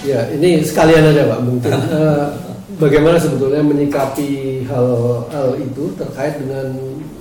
[0.00, 2.32] Ya, ini sekalian aja Pak, mungkin uh,
[2.82, 4.88] bagaimana sebetulnya menyikapi hal
[5.28, 6.72] hal itu terkait dengan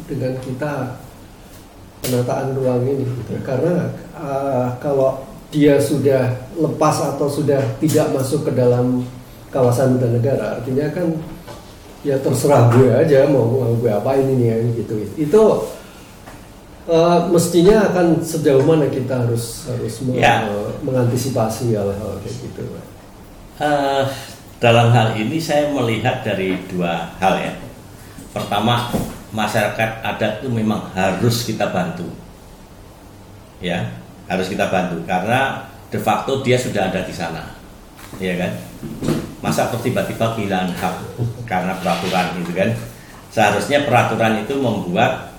[0.08, 0.96] dengan kita
[2.00, 3.36] penataan ruang ini, gitu.
[3.44, 5.20] karena uh, kalau
[5.52, 9.04] dia sudah lepas atau sudah tidak masuk ke dalam
[9.52, 11.12] kawasan hutan negara, artinya kan
[12.00, 14.96] ya terserah gue aja mau, mau gue apain ini ya gitu.
[15.20, 15.68] Itu
[16.90, 20.50] uh, mestinya akan sejauh mana kita harus harus Ya.
[20.82, 22.64] mengantisipasi hal-hal kayak gitu.
[23.60, 24.04] Eh,
[24.58, 27.54] dalam hal ini saya melihat dari dua hal ya.
[28.34, 28.90] Pertama,
[29.36, 32.08] masyarakat adat itu memang harus kita bantu.
[33.60, 34.00] Ya,
[34.32, 37.60] harus kita bantu karena de facto dia sudah ada di sana.
[38.18, 38.52] Ya kan?
[39.44, 40.96] Masa kok tiba-tiba kehilangan hak
[41.44, 42.70] karena peraturan itu kan?
[43.30, 45.36] Seharusnya peraturan itu membuat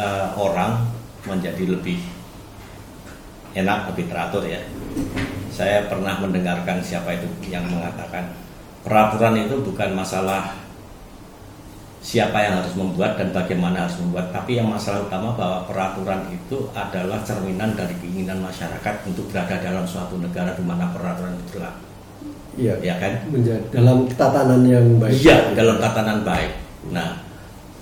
[0.00, 0.88] eh, orang
[1.28, 2.00] menjadi lebih
[3.52, 4.60] enak, lebih teratur ya
[5.50, 8.32] saya pernah mendengarkan siapa itu yang mengatakan
[8.80, 10.56] peraturan itu bukan masalah
[12.00, 16.64] siapa yang harus membuat dan bagaimana harus membuat, tapi yang masalah utama bahwa peraturan itu
[16.72, 21.84] adalah cerminan dari keinginan masyarakat untuk berada dalam suatu negara di mana peraturan itu berlaku.
[22.56, 23.12] Iya, Ya kan?
[23.28, 25.12] menjadi dalam tatanan yang baik.
[25.12, 26.52] Iya, dalam tatanan baik.
[26.88, 27.20] Nah,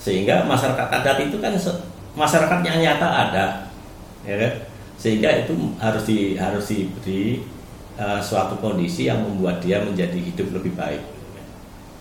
[0.03, 1.55] sehingga masyarakat adat itu kan
[2.17, 3.47] masyarakat yang nyata ada,
[4.25, 4.53] ya kan?
[4.99, 7.43] Sehingga itu harus di harus diberi
[7.99, 11.03] eh, suatu kondisi yang membuat dia menjadi hidup lebih baik,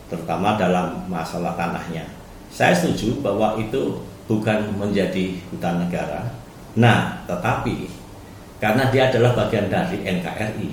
[0.08, 2.05] terutama dalam masalah tanahnya.
[2.47, 6.31] Saya setuju bahwa itu bukan menjadi hutan negara.
[6.78, 7.89] Nah, tetapi
[8.58, 10.69] karena dia adalah bagian dari NKRI,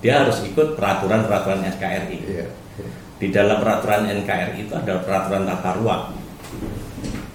[0.00, 2.46] dia harus ikut peraturan-peraturan NKRI Iya.
[3.20, 6.16] di dalam peraturan NKRI itu ada peraturan tata ruang.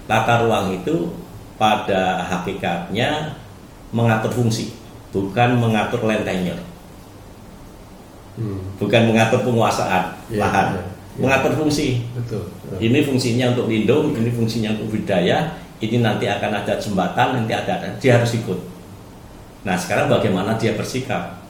[0.08, 1.12] Tata ruang itu
[1.60, 3.36] pada hakikatnya
[3.92, 4.72] mengatur fungsi,
[5.12, 6.64] bukan mengatur tenure,
[8.38, 10.84] Hmm, bukan mengatur penguasaan Iya, lahan, iya, iya.
[11.18, 12.06] mengatur fungsi.
[12.14, 12.46] betul.
[12.78, 17.82] Ini fungsinya untuk lindung, ini fungsinya untuk budaya, ini nanti akan ada jembatan, nanti ada,
[17.82, 18.54] ada dia harus ikut.
[19.66, 21.42] Nah sekarang bagaimana dia bersikap,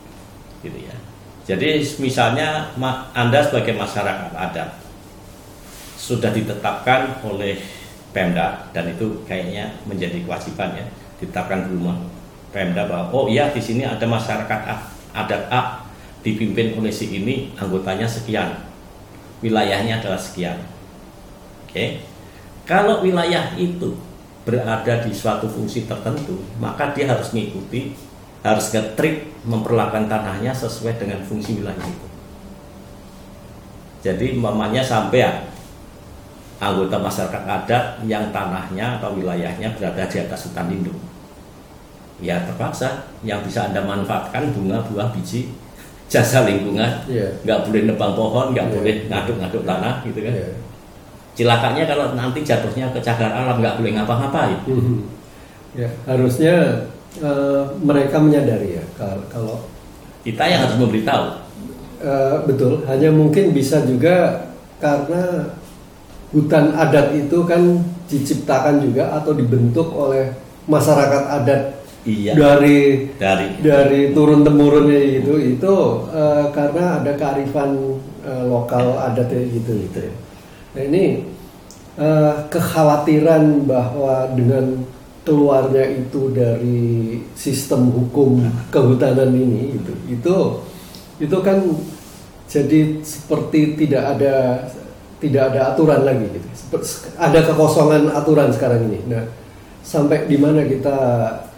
[0.64, 0.96] gitu ya.
[1.44, 2.72] Jadi misalnya
[3.12, 4.80] Anda sebagai masyarakat adat
[6.00, 7.60] sudah ditetapkan oleh
[8.12, 8.68] Pemda.
[8.72, 10.86] Dan itu kayaknya menjadi kewajiban ya
[11.18, 11.98] ditetapkan di rumah
[12.54, 15.84] Pemda bahwa oh iya di sini ada masyarakat A- adat A
[16.24, 18.64] dipimpin oleh si ini anggotanya sekian.
[19.44, 20.56] Wilayahnya adalah sekian.
[21.68, 22.02] Oke.
[22.64, 23.96] Kalau wilayah itu
[24.48, 27.92] berada di suatu fungsi tertentu maka dia harus mengikuti
[28.40, 32.08] harus ngetrik memperlakukan tanahnya sesuai dengan fungsi wilayah itu.
[34.00, 35.26] Jadi mamanya sampai
[36.58, 40.98] anggota masyarakat adat yang tanahnya atau wilayahnya berada di atas hutan lindung.
[42.18, 45.54] Ya terpaksa yang bisa anda manfaatkan bunga, buah, biji,
[46.12, 47.30] jasa lingkungan, Iya.
[47.46, 48.74] nggak boleh nebang pohon, nggak Iya.
[48.74, 50.34] boleh ngaduk-ngaduk tanah, gitu kan.
[50.34, 50.50] Iya.
[51.38, 54.58] Cilakanya kalau nanti jatuhnya ke cagar alam nggak boleh ngapa-ngapain.
[54.66, 54.98] Mhm.
[55.78, 56.54] Ya, harusnya
[57.18, 59.56] eh, mereka menyadari ya kalau, kalau
[60.22, 61.24] Kita yang harus memberitahu.
[61.98, 62.82] eh, betul.
[62.84, 64.44] Hanya mungkin bisa juga
[64.76, 65.50] karena
[66.32, 70.32] hutan adat itu kan diciptakan juga atau dibentuk oleh
[70.68, 71.78] masyarakat adat
[72.08, 72.32] Iya.
[72.32, 75.74] dari Dari dari turun temurunnya itu itu
[76.08, 80.12] eh, karena ada kearifan eh, lokal adatnya gitu gitu ya.
[80.72, 81.04] Nah ini
[82.00, 84.88] eh, kekhawatiran bahwa dengan
[85.26, 88.40] keluarnya itu dari sistem hukum
[88.72, 90.36] kehutanan ini itu itu
[91.20, 91.60] itu kan
[92.48, 94.64] jadi seperti tidak ada
[95.18, 96.48] tidak ada aturan lagi gitu.
[97.18, 99.02] Ada kekosongan aturan sekarang ini.
[99.10, 99.26] Nah,
[99.82, 100.96] sampai di mana kita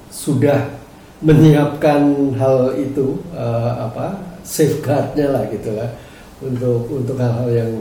[0.08, 0.80] sudah
[1.20, 5.92] menyiapkan hal itu eh, apa safeguardnya lah gitu lah
[6.40, 7.72] untuk untuk hal-hal yang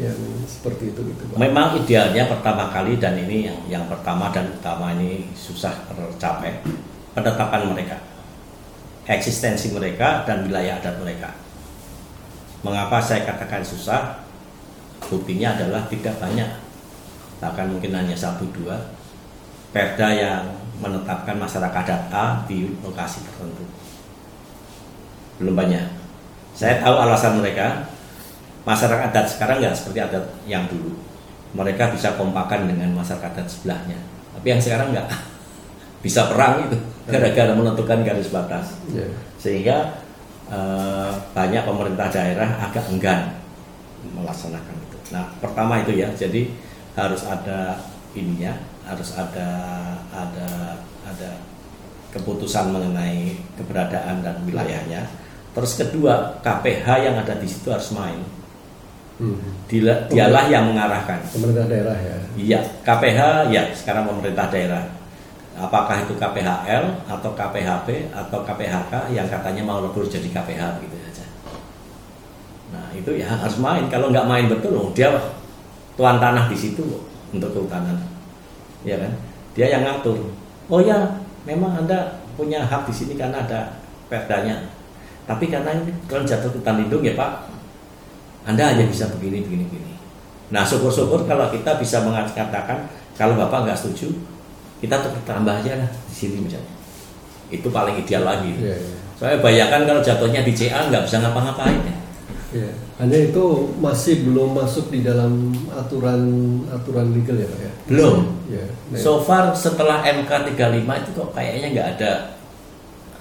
[0.00, 1.22] yang seperti itu gitu.
[1.36, 6.64] Memang idealnya pertama kali dan ini yang yang pertama dan utama ini susah tercapai
[7.12, 7.96] penetapan mereka,
[9.04, 11.36] eksistensi mereka dan wilayah adat mereka.
[12.64, 14.25] Mengapa saya katakan susah?
[15.04, 16.50] Buktinya adalah tidak banyak,
[17.38, 18.74] bahkan mungkin hanya satu dua
[19.76, 20.44] perda yang
[20.80, 23.64] menetapkan masyarakat adat A di lokasi tertentu.
[25.40, 25.84] Belum banyak.
[26.56, 27.84] Saya tahu alasan mereka,
[28.64, 30.96] masyarakat adat sekarang nggak seperti adat yang dulu.
[31.52, 34.00] Mereka bisa kompakan dengan masyarakat adat sebelahnya.
[34.36, 35.08] Tapi yang sekarang nggak
[36.04, 36.76] bisa perang itu
[37.08, 38.80] gara-gara menentukan garis batas.
[38.92, 39.04] Ya.
[39.36, 40.00] Sehingga
[40.48, 43.36] eh, banyak pemerintah daerah agak enggan
[44.16, 44.85] melaksanakan.
[45.14, 46.50] Nah, pertama itu ya, jadi
[46.96, 47.78] harus ada
[48.16, 48.56] ininya,
[48.88, 49.48] harus ada
[50.10, 50.48] ada
[51.06, 51.30] ada
[52.16, 55.04] keputusan mengenai keberadaan dan wilayahnya.
[55.52, 58.20] Terus kedua, KPH yang ada di situ harus main.
[59.16, 59.40] Hmm.
[59.68, 61.24] Dia, dialah yang mengarahkan.
[61.32, 62.16] Pemerintah daerah ya.
[62.36, 64.84] Iya, KPH ya sekarang pemerintah daerah.
[65.56, 70.95] Apakah itu KPHL atau KPHP atau KPHK yang katanya mau lebur jadi KPH gitu.
[72.74, 73.86] Nah itu ya harus main.
[73.86, 75.12] Kalau nggak main betul, loh, dia
[75.94, 77.96] tuan tanah di situ loh, untuk kehutanan,
[78.82, 79.12] ya kan?
[79.56, 80.18] Dia yang ngatur.
[80.68, 83.80] Oh ya, memang anda punya hak di sini karena ada
[84.12, 84.68] perdanya.
[85.26, 87.50] Tapi karena ini kalau jatuh hutan lindung ya Pak,
[88.46, 89.98] Anda hanya bisa begini, begini, begini.
[90.54, 92.86] Nah syukur-syukur kalau kita bisa mengatakan
[93.18, 94.14] kalau Bapak nggak setuju,
[94.78, 96.70] kita tetap tambah aja lah di sini misalnya.
[97.50, 98.54] Itu paling ideal lagi.
[98.54, 98.96] Iya, iya.
[99.18, 101.95] Soalnya bayangkan kalau jatuhnya di CA nggak bisa ngapa-ngapain ya.
[102.56, 102.72] Iya.
[102.96, 103.44] Hanya itu
[103.76, 106.22] masih belum masuk di dalam aturan
[106.72, 107.72] aturan legal ya Pak ya.
[107.92, 108.16] Belum.
[108.48, 108.64] Ya.
[108.64, 112.12] Nah, So far setelah MK 35 itu kok kayaknya nggak ada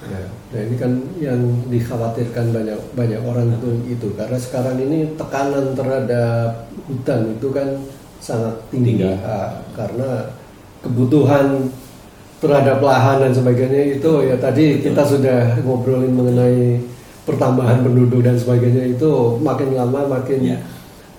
[0.08, 0.24] ya.
[0.56, 6.70] Nah, ini kan yang dikhawatirkan banyak banyak orang itu itu karena sekarang ini tekanan terhadap
[6.88, 7.68] hutan itu kan
[8.24, 9.12] sangat tinggi, Tinggi.
[9.26, 10.32] Ah, karena
[10.86, 11.68] kebutuhan
[12.40, 16.78] terhadap lahan dan sebagainya itu ya tadi kita sudah ngobrolin mengenai
[17.26, 19.12] pertambahan penduduk dan sebagainya itu
[19.42, 20.60] makin lama makin Ya.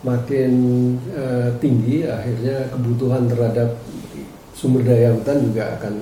[0.01, 0.53] makin
[1.11, 3.75] eh, tinggi akhirnya kebutuhan terhadap
[4.55, 5.95] sumber daya hutan juga akan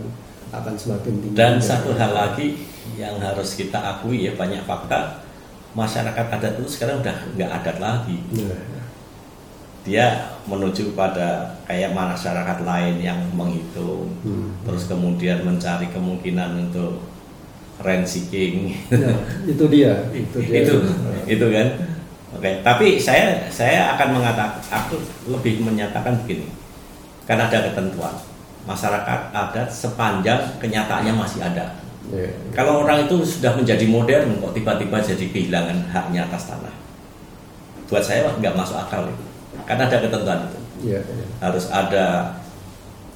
[0.52, 1.64] akan semakin tinggi Dan Ya.
[1.64, 2.60] satu hal lagi
[2.94, 5.24] yang harus kita akui ya banyak fakta
[5.72, 8.18] masyarakat adat itu sekarang udah nggak adat lagi.
[8.38, 8.60] Nah,
[9.84, 14.56] Dia menuju pada kayak masyarakat lain yang menghitung, Hmm.
[14.64, 17.04] terus kemudian mencari kemungkinan untuk
[17.82, 18.76] rent seeking.
[18.92, 19.18] Nah,
[19.50, 20.62] itu dia, itu dia.
[20.62, 20.74] itu
[21.26, 21.68] itu kan.
[22.34, 24.98] Oke, tapi saya saya akan mengatakan aku
[25.30, 26.50] lebih menyatakan begini.
[27.24, 28.14] Karena ada ketentuan
[28.64, 31.78] masyarakat adat sepanjang kenyataannya masih ada.
[32.12, 36.74] Ya, Kalau orang itu sudah menjadi modern kok tiba-tiba jadi kehilangan haknya atas tanah.
[37.88, 39.24] Buat saya nggak masuk akal itu.
[39.64, 40.58] Karena ada ketentuan itu.
[40.92, 41.26] ya, ya.
[41.40, 42.36] Harus ada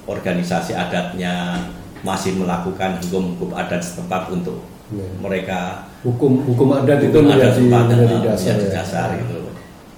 [0.09, 1.61] organisasi adatnya
[2.01, 4.59] masih melakukan hukum-hukum adat setempat untuk
[4.89, 5.05] Ya.
[5.21, 8.33] mereka Hukum hukum adat itu adat menjadi, setempat menjadi eh, dasar.
[8.41, 8.73] menjadi ya.
[8.73, 9.37] dasar gitu.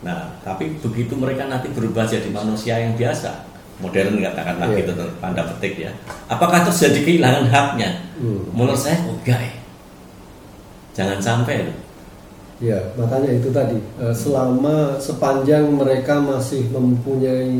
[0.03, 3.47] Nah, tapi begitu mereka nanti berubah jadi manusia yang biasa,
[3.79, 4.83] modern katakanlah Iya.
[4.83, 4.91] gitu
[5.23, 5.91] tanda petik ya.
[6.27, 7.89] Apakah terus jadi kehilangan haknya?
[8.19, 8.51] Hmm.
[8.51, 9.55] Menurut saya oh, enggak ya.
[10.91, 11.77] Jangan sampai loh.
[12.59, 17.55] Ya, makanya itu tadi eh, selama sepanjang mereka masih mempunyai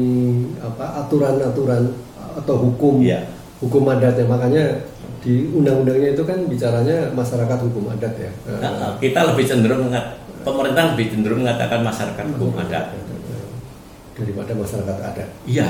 [0.59, 1.95] apa aturan-aturan
[2.35, 3.23] atau hukum Iya.
[3.61, 4.63] Hukum adat ya makanya
[5.21, 8.31] di undang-undangnya itu kan bicaranya masyarakat hukum adat ya.
[8.43, 12.85] Eh, Nah, kita lebih cenderung mengat, pemerintah lebih cenderung mengatakan masyarakat hukum adat.
[14.11, 15.29] daripada masyarakat adat.
[15.45, 15.69] Iya.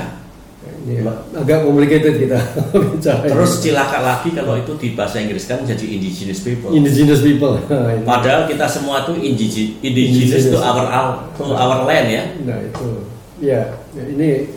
[0.62, 1.02] Ini
[1.34, 2.38] agak complicated kita
[2.94, 3.26] bicara.
[3.26, 6.70] Terus cilaka lagi kalau itu di bahasa Inggris kan jadi indigenous people.
[6.70, 7.58] indigenous people.
[7.66, 7.98] Nah.
[8.04, 12.24] Padahal kita semua tuh indige- indigenous to our, our to our land ya.
[12.42, 12.88] Nah itu,
[13.40, 14.52] ya ya, ini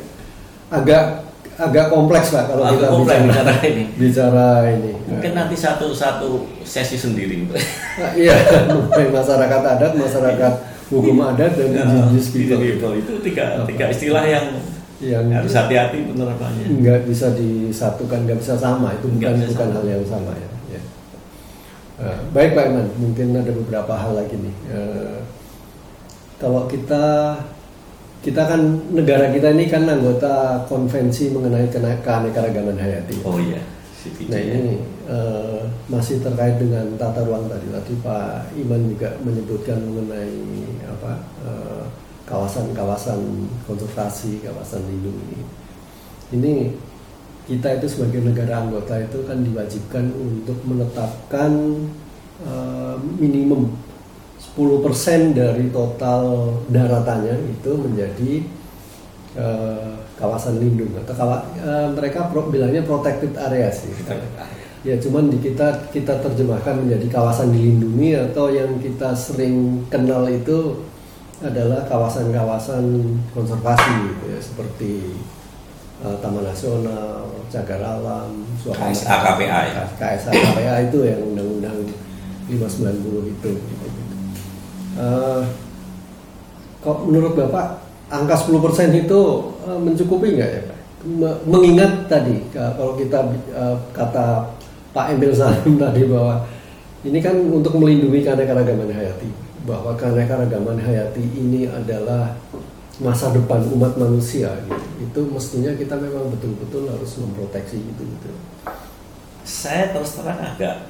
[0.68, 1.25] agak
[1.56, 3.84] agak kompleks lah kalau Agak kita kompleks bicara, bicara ini.
[3.96, 4.92] bicara ini.
[5.08, 6.30] Mungkin nanti satu satu
[6.62, 7.48] sesi sendiri.
[7.48, 8.36] Nah, iya,
[8.92, 10.54] masyarakat adat, masyarakat
[10.88, 12.60] hukum adat dan indigenous people.
[12.60, 14.46] people itu tiga tiga istilah yang
[14.96, 16.66] Yang harus hati-hati penerapannya.
[16.72, 18.96] nggak bisa disatukan, nggak bisa sama.
[18.96, 19.76] Itu bukan bukan sama.
[19.76, 20.50] hal yang sama ya.
[20.72, 20.82] ya.
[21.96, 24.56] Eh, baik Pak Iman, mungkin ada beberapa hal lagi nih.
[24.72, 25.18] Eh,
[26.36, 27.36] kalau kita
[28.26, 31.70] kita kan negara kita ini kan anggota konvensi mengenai
[32.02, 33.22] keanekaragaman hayati.
[33.22, 33.62] Oh iya.
[34.02, 34.30] CPJ.
[34.34, 34.64] Nah ini
[35.06, 37.70] eh, masih terkait dengan tata ruang tadi.
[37.70, 40.34] Tadi Pak Iman juga menyebutkan mengenai
[40.90, 41.86] apa eh,
[42.26, 45.42] kawasan-kawasan konservasi, kawasan lindung ini.
[46.34, 46.54] Ini
[47.46, 51.52] kita itu sebagai negara anggota itu kan diwajibkan untuk menetapkan
[52.42, 53.85] eh, minimum
[54.56, 58.32] 10% dari total daratannya itu menjadi
[59.36, 63.92] eh, kawasan lindung atau kawa, eh, mereka pro, bilangnya protected area sih.
[64.86, 70.88] Ya cuman di kita kita terjemahkan menjadi kawasan dilindungi atau yang kita sering kenal itu
[71.44, 72.86] adalah kawasan-kawasan
[73.36, 74.94] konservasi gitu ya seperti
[76.00, 79.84] eh, Taman Nasional, Cagar Alam, KSA KPA ya?
[80.00, 81.92] KSA KPA itu yang undang-undang
[82.48, 83.52] 590 itu.
[84.96, 85.44] Eh,
[86.80, 89.20] kok menurut Bapak angka 10% itu
[89.66, 90.78] eh, mencukupi nggak ya Pak?
[91.06, 93.20] Me- Mengingat tadi ka- kalau kita
[93.52, 94.56] eh, kata
[94.92, 96.48] Pak Emil Salim tadi bahwa
[97.04, 99.30] ini kan untuk melindungi keanekaragaman hayati
[99.66, 102.34] bahwa keanekaragaman hayati ini adalah
[102.96, 104.80] masa depan umat manusia gitu.
[105.04, 108.30] Itu mestinya kita memang betul-betul harus memproteksi itu gitu.
[109.44, 110.88] Saya terus terang agak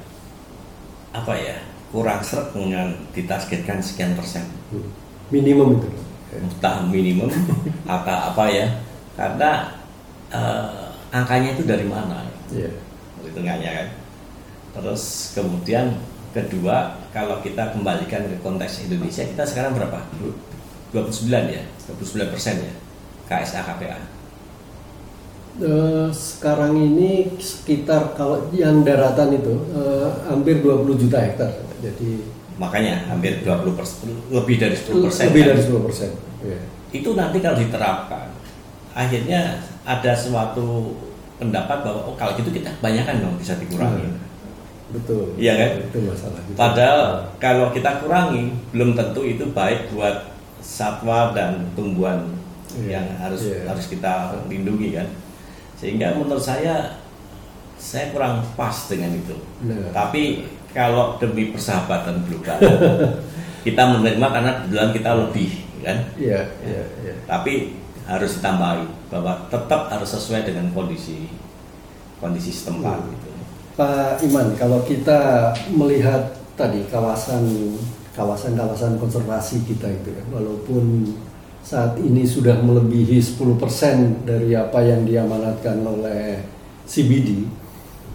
[1.10, 1.56] apa ya
[1.90, 4.46] kurang seret dengan ditargetkan sekian persen.
[4.72, 4.90] Hmm.
[5.30, 5.90] Minimum itu.
[6.36, 7.30] Entah minimum
[7.88, 8.66] apa apa ya,
[9.14, 9.72] karena
[10.28, 12.26] uh, angkanya itu dari mana?
[12.50, 12.74] Yeah.
[13.22, 13.88] Hitungannya kan.
[14.76, 15.96] Terus kemudian
[16.36, 20.02] kedua kalau kita kembalikan ke konteks Indonesia kita sekarang berapa?
[20.92, 22.74] 29 ya, 29 persen ya
[23.26, 23.98] KSA KPA.
[25.56, 31.48] Uh, sekarang ini sekitar kalau yang daratan itu uh, hampir 20 juta hektar.
[31.80, 32.20] Jadi
[32.60, 35.24] makanya hampir 20 persen, lebih dari 10 persen.
[35.32, 35.48] Lebih kan?
[35.48, 36.10] dari 10 persen.
[36.44, 36.62] Yeah.
[36.92, 38.36] Itu nanti kalau diterapkan,
[38.92, 40.92] akhirnya ada suatu
[41.40, 44.12] pendapat bahwa oh kalau gitu kita kebanyakan dong bisa dikurangi.
[44.12, 44.20] Hmm.
[44.92, 45.34] Betul.
[45.40, 45.70] Iya kan?
[45.88, 46.40] Itu masalah.
[46.44, 46.56] Gitu.
[46.56, 47.00] Padahal
[47.40, 52.28] kalau kita kurangi belum tentu itu baik buat satwa dan tumbuhan
[52.76, 53.00] yeah.
[53.00, 53.68] yang harus yeah.
[53.68, 55.08] harus kita lindungi kan
[55.76, 57.00] sehingga menurut saya
[57.76, 59.36] saya kurang pas dengan itu.
[59.92, 62.60] Tapi kalau demi persahabatan global
[63.66, 65.50] kita menerima karena kebetulan kita lebih
[65.84, 65.98] kan.
[66.18, 67.14] Iya, iya, iya.
[67.28, 71.30] Tapi harus ditambahi bahwa tetap harus sesuai dengan kondisi
[72.22, 73.10] kondisi setempat hmm.
[73.12, 73.28] gitu.
[73.76, 77.76] Pak Iman, kalau kita melihat tadi kawasan
[78.16, 81.12] kawasan-kawasan konservasi kita itu ya, walaupun
[81.66, 86.38] saat ini sudah melebihi 10% dari apa yang diamanatkan oleh
[86.86, 87.42] CBD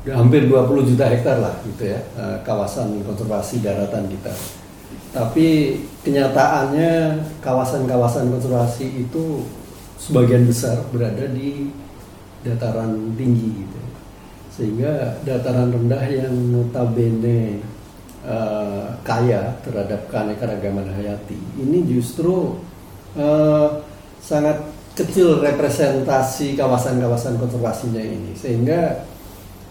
[0.08, 4.31] hampir 20 juta hektar lah gitu ya eh, kawasan konservasi daratan kita.
[5.12, 5.75] Tapi
[6.08, 9.43] kenyataannya kawasan-kawasan konservasi itu
[10.00, 11.75] sebagian besar berada di
[12.48, 13.79] dataran tinggi gitu.
[14.48, 17.60] Sehingga dataran rendah yang notabene
[18.24, 22.55] uh, kaya terhadap keanekaragaman hayati ini justru
[23.18, 23.82] uh,
[24.22, 24.62] sangat
[24.94, 28.36] kecil representasi kawasan-kawasan konservasinya ini.
[28.36, 29.08] Sehingga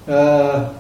[0.09, 0.75] uh,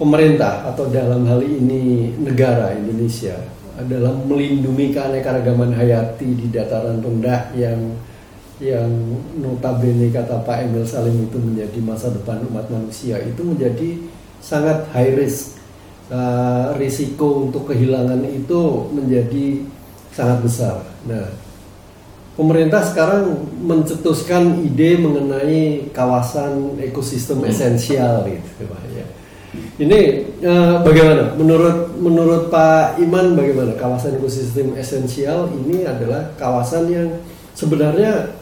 [0.00, 3.36] pemerintah atau dalam hal ini negara Indonesia
[3.74, 7.98] adalah melindungi keanekaragaman hayati di dataran rendah yang
[8.62, 8.86] yang
[9.42, 13.18] notabene kata Pak Emil Salim itu menjadi masa depan umat manusia.
[13.18, 13.98] Itu menjadi
[14.38, 15.58] sangat high risk.
[16.04, 18.60] Uh, risiko untuk kehilangan itu
[18.92, 19.64] menjadi
[20.12, 20.76] sangat besar.
[21.08, 21.32] Nah,
[22.34, 27.50] pemerintah sekarang mencetuskan ide mengenai kawasan ekosistem hmm.
[27.50, 29.06] esensial gitu Pak ya.
[29.74, 30.00] Ini
[30.42, 31.34] uh, bagaimana?
[31.38, 37.22] Menurut menurut Pak Iman bagaimana kawasan ekosistem esensial ini adalah kawasan yang
[37.54, 38.34] sebenarnya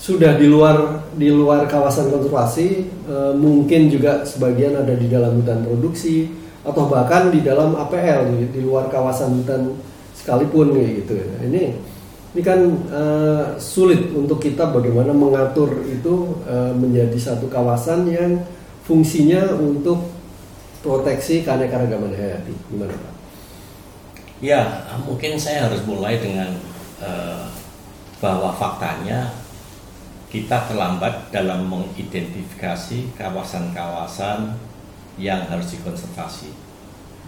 [0.00, 5.68] sudah di luar di luar kawasan konservasi, uh, mungkin juga sebagian ada di dalam hutan
[5.68, 6.32] produksi
[6.64, 9.76] atau bahkan di dalam APL di, di luar kawasan hutan
[10.16, 11.12] sekalipun gitu.
[11.16, 11.76] Nah, ini
[12.36, 12.60] ini kan
[12.92, 18.44] uh, sulit untuk kita bagaimana mengatur itu uh, menjadi satu kawasan yang
[18.84, 20.12] fungsinya untuk
[20.84, 22.52] proteksi keanekaragaman hayati.
[22.68, 23.14] Gimana Pak?
[24.44, 24.60] Ya,
[25.08, 26.52] mungkin saya harus mulai dengan
[27.00, 27.48] uh,
[28.20, 29.32] bahwa faktanya
[30.28, 34.52] kita terlambat dalam mengidentifikasi kawasan-kawasan
[35.16, 36.52] yang harus dikonservasi,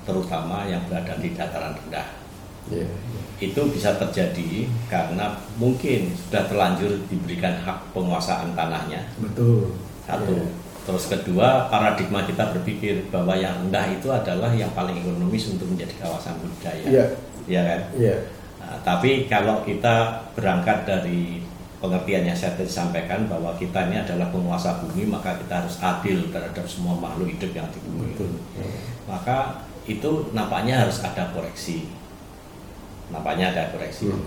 [0.05, 2.20] terutama yang berada di dataran rendah
[2.69, 3.25] yeah, yeah.
[3.41, 9.09] itu bisa terjadi karena mungkin sudah terlanjur diberikan hak penguasaan tanahnya.
[9.17, 9.73] Betul.
[10.05, 10.35] Satu.
[10.37, 10.53] Yeah.
[10.81, 15.95] Terus kedua, paradigma kita berpikir bahwa yang rendah itu adalah yang paling ekonomis untuk menjadi
[16.03, 16.85] kawasan budaya.
[16.85, 17.07] Iya.
[17.49, 17.65] Yeah.
[17.65, 17.81] kan?
[17.97, 18.09] Iya.
[18.11, 18.21] Yeah.
[18.61, 21.41] Nah, tapi kalau kita berangkat dari
[21.81, 26.29] pengertian yang saya tadi sampaikan bahwa kita ini adalah penguasa bumi, maka kita harus adil
[26.29, 28.13] terhadap semua makhluk hidup yang di bumi.
[28.13, 28.37] Betul.
[29.09, 31.89] Maka itu nampaknya harus ada koreksi
[33.11, 34.11] nampaknya ada koreksi.
[34.11, 34.27] Hmm.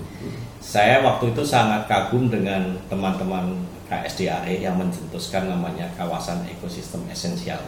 [0.63, 7.59] Saya waktu itu sangat kagum dengan teman-teman KSDAE yang mencetuskan namanya kawasan ekosistem esensial.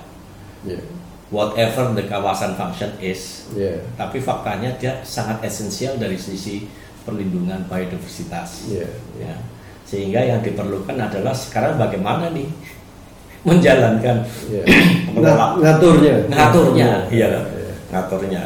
[0.63, 0.81] Yeah.
[1.33, 3.81] Whatever the kawasan function is, yeah.
[3.99, 6.69] tapi faktanya dia sangat esensial dari sisi
[7.03, 8.71] perlindungan biodiversitas.
[8.71, 8.91] Yeah.
[9.19, 9.35] Ya.
[9.85, 12.49] Sehingga yang diperlukan adalah sekarang bagaimana nih
[13.45, 14.65] menjalankan yeah.
[15.61, 17.43] ngaturnya, ngaturnya, iya, yeah.
[17.93, 18.43] ngaturnya.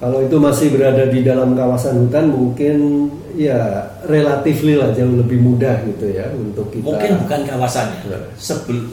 [0.00, 5.84] Kalau itu masih berada di dalam kawasan hutan mungkin ya relatif lah jauh lebih mudah
[5.84, 6.88] gitu ya untuk kita.
[6.88, 8.08] Mungkin bukan kawasannya.
[8.08, 8.18] Ya.
[8.40, 8.88] Sebel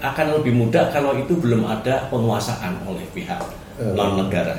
[0.00, 3.40] akan lebih mudah kalau itu belum ada penguasaan oleh pihak
[3.76, 3.92] uh.
[3.92, 4.56] non negara.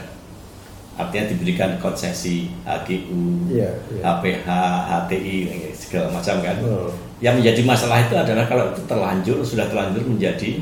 [0.94, 3.66] Artinya diberikan konsesi HGU, ya,
[3.98, 4.02] ya.
[4.14, 4.46] HPH,
[4.86, 5.38] HTI
[5.74, 6.58] segala macam kan.
[6.62, 6.90] Uh.
[7.18, 10.62] Yang menjadi masalah itu adalah kalau itu terlanjur sudah terlanjur menjadi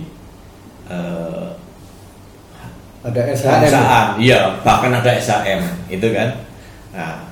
[0.87, 1.51] uh,
[3.01, 4.61] ada SHM iya.
[4.61, 6.29] Bahkan ada SHM itu kan?
[6.93, 7.29] Nah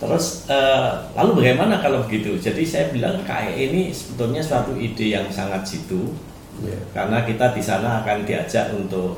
[0.00, 2.40] terus uh, lalu bagaimana kalau begitu?
[2.40, 6.12] Jadi saya bilang KAE ini sebetulnya suatu ide yang sangat jitu.
[6.60, 6.76] Yeah.
[6.92, 9.16] karena kita di sana akan diajak untuk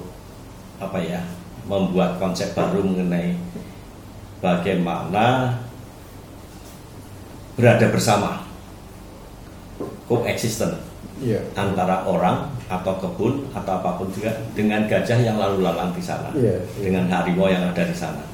[0.78, 1.18] apa ya
[1.66, 3.34] membuat konsep baru mengenai
[4.38, 5.58] bagaimana
[7.58, 8.46] berada bersama
[10.06, 10.92] coexistent
[11.22, 11.38] Iya.
[11.54, 16.32] antara orang atau kebun atau apa pun juga dengan gajah yang lalu lalang di sana,
[16.32, 16.88] Iya, iya.
[16.88, 18.24] dengan harimau yang ada di sana.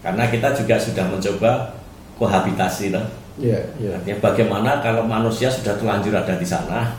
[0.00, 1.76] Karena kita juga sudah mencoba
[2.16, 2.88] kohabitasi.
[3.36, 3.90] Iya, iya.
[4.00, 6.96] artinya bagaimana kalau manusia sudah terlanjur ada di sana,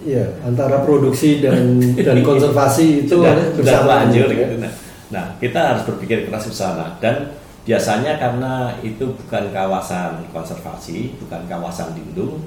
[0.00, 4.38] Iya, antara produksi dan dan konservasi itu sudah, terlanjur ya.
[4.48, 4.54] gitu.
[4.64, 4.72] Nah,
[5.12, 7.36] nah, kita harus berpikir keras ke sana dan
[7.68, 12.40] biasanya karena itu bukan kawasan konservasi, bukan kawasan lindung,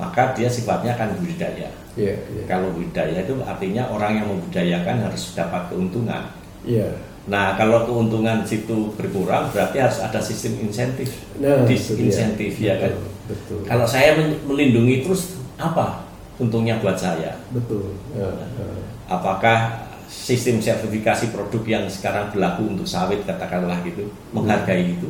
[0.00, 1.68] maka dia sifatnya akan budidaya.
[1.94, 2.42] Iya, iya.
[2.48, 6.32] Kalau budidaya itu artinya orang yang membudayakan harus dapat keuntungan.
[6.64, 6.88] Iya.
[7.28, 12.96] Nah, kalau keuntungan situ berkurang, berarti harus ada sistem insentif, Nah, disinsentif ya kan.
[12.96, 13.60] Betul, Betul.
[13.68, 16.08] Kalau saya melindungi terus apa
[16.40, 17.36] untungnya buat saya?
[17.52, 17.94] betul.
[18.16, 18.66] Ya, ya.
[19.06, 25.06] Apakah sistem sertifikasi produk yang sekarang berlaku untuk sawit katakanlah gitu menghargai itu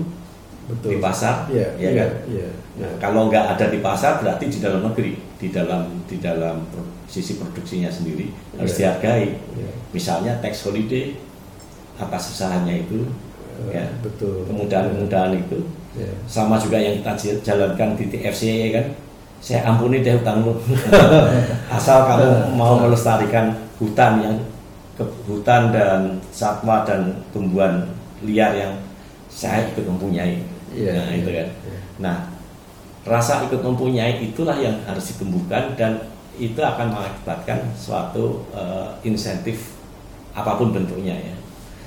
[0.70, 0.90] betul.
[0.90, 2.10] di pasar, Iya, ya iya, kan?
[2.30, 2.48] iya.
[2.80, 6.64] Nah, kalau nggak ada di pasar berarti di dalam negeri, di dalam di dalam
[7.04, 8.96] sisi produksinya sendiri harus Iya.
[8.96, 9.26] dihargai.
[9.58, 9.70] Iya.
[9.90, 11.18] Misalnya tax holiday
[11.96, 13.04] atas usahanya itu,
[13.68, 13.84] Eh, ya.
[14.00, 14.48] Betul.
[14.48, 15.58] kemudahan-kemudahan itu
[15.92, 16.08] Ya.
[16.24, 17.12] sama juga yang kita
[17.42, 18.86] jalankan di TFC ya kan.
[19.40, 20.52] Saya ampuni deh hutangmu,
[21.76, 24.36] asal kamu mau melestarikan hutan yang
[24.94, 27.88] ke hutan dan satwa dan tumbuhan
[28.20, 28.72] liar yang
[29.32, 30.44] saya ikut mempunyai.
[30.70, 31.48] Iya, nah, itu iya, kan.
[31.66, 31.78] iya.
[32.00, 32.16] Nah,
[33.06, 35.98] rasa ikut mempunyai itulah yang harus ditumbuhkan dan
[36.38, 39.76] itu akan mengakibatkan suatu eh, insentif
[40.32, 41.34] apa pun bentuknya ya.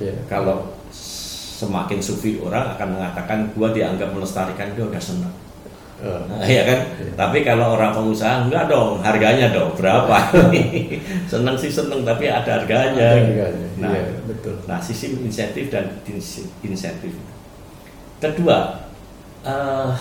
[0.04, 0.14] Iya.
[0.28, 5.34] Kalau semakin sufi orang akan mengatakan gua dianggap melestarikan dia udah senang.
[6.04, 6.80] Eh, Nah, ya kan?
[7.16, 10.18] Tapi kalau orang pengusaha enggak dong, harganya dong berapa?
[11.32, 13.00] seneng sih seneng tapi ada harganya.
[13.00, 14.56] Ada harganya, Nah, iya, betul.
[14.68, 15.88] Nah, sistem insentif dan
[16.60, 17.16] insentif.
[18.24, 18.80] Kedua,
[19.44, 19.92] eh,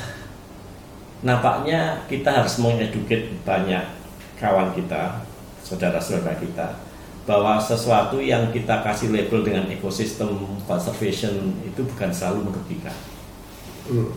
[1.27, 3.83] nampaknya kita harus mengeduket banyak
[4.39, 5.27] kawan kita,
[5.67, 6.79] saudara-saudara kita,
[7.27, 10.39] bahwa sesuatu yang kita kasih label dengan ekosistem
[10.71, 11.35] conservation
[11.67, 12.95] itu bukan selalu merugikan.
[13.91, 14.11] hmm.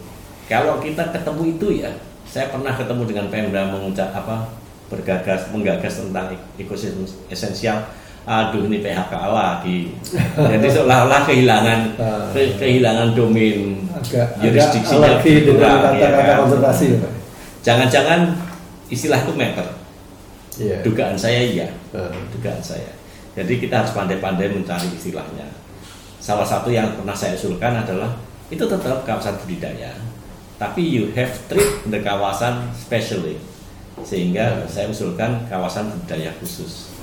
[0.45, 1.89] Kalau kita ketemu itu ya,
[2.29, 4.53] saya pernah ketemu dengan Pemda mengucap apa
[4.85, 7.81] bergagas menggagas tentang ek- ekosistem esensial.
[8.25, 9.93] Aduh ini PHK lagi.
[10.33, 12.25] Jadi seolah-olah kehilangan Ah.
[12.33, 16.37] ke- kehilangan domain agak agak jurisdiksinya dengan ya kan?
[16.41, 17.09] konservasi ya.
[17.61, 18.33] Jangan-jangan
[18.87, 19.65] istilah itu meter.
[20.55, 20.81] Iya.
[20.81, 22.09] Dugaan saya iya, Ah.
[22.31, 22.89] dugaan saya.
[23.35, 25.45] Jadi kita harus pandai-pandai mencari istilahnya.
[26.17, 28.09] Salah satu yang pernah saya usulkan adalah
[28.47, 29.93] itu tetap kawasan budidaya,
[30.55, 33.37] tapi you have treat the kawasan specially,
[34.01, 36.94] sehingga saya usulkan kawasan budidaya khusus.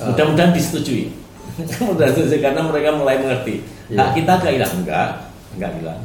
[0.00, 0.12] Ah.
[0.12, 1.12] Mudah-mudahan disetujui.
[1.60, 3.66] Mudah-mudahan disetujui karena mereka mulai mengerti.
[3.92, 3.98] Iya.
[3.98, 5.08] Hak kita gak hilang enggak,
[5.58, 6.00] enggak hilang.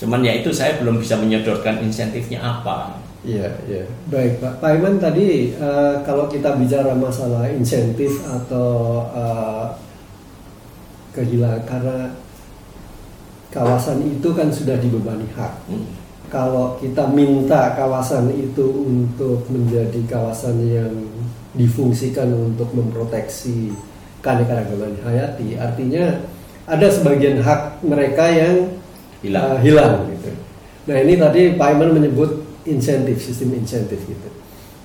[0.00, 2.98] Cuman ya itu saya belum bisa menyodorkan insentifnya apa.
[3.22, 3.86] Iya, iya.
[4.10, 4.58] Baik, Pak.
[4.58, 9.66] Pak Iman tadi eh, kalau kita bicara masalah insentif atau eh,
[11.14, 11.98] kehilangan karena
[13.52, 15.54] kawasan itu kan sudah dibebani hak.
[15.68, 15.86] Hmm.
[16.32, 20.92] Kalau kita minta kawasan itu untuk menjadi kawasan yang
[21.52, 23.74] difungsikan untuk memproteksi
[24.24, 26.22] keanekaragaman hayati, artinya
[26.64, 28.70] ada sebagian hak mereka yang
[29.22, 29.54] Hilang.
[29.54, 30.30] uh, hilang gitu.
[30.90, 34.28] Nah ini tadi Pak Iman menyebut insentif, sistem insentif gitu.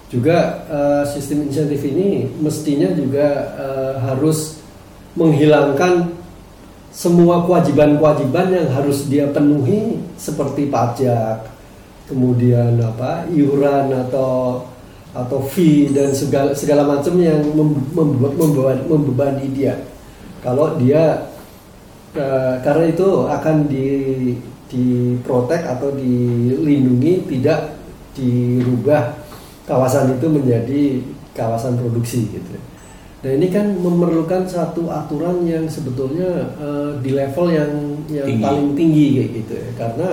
[0.08, 4.62] Juga uh, sistem insentif ini mestinya juga uh, harus
[5.18, 6.14] menghilangkan
[6.94, 11.46] semua kewajiban-kewajiban yang harus dia penuhi seperti pajak,
[12.10, 14.66] kemudian apa iuran atau
[15.26, 19.82] atau fee dan segala segala macam yang mem- membe- membeban- membebani dia.
[20.46, 21.34] Kalau dia
[22.14, 23.88] eh, karena itu akan di
[24.68, 27.80] diprotek atau dilindungi tidak
[28.14, 29.16] dirubah
[29.64, 30.82] kawasan itu menjadi
[31.34, 32.58] kawasan produksi gitu.
[33.18, 37.72] Nah ini kan memerlukan satu aturan yang sebetulnya eh, di level yang
[38.12, 38.44] yang Tinggi.
[38.44, 39.70] paling tinggi kayak gitu ya.
[39.78, 40.10] Karena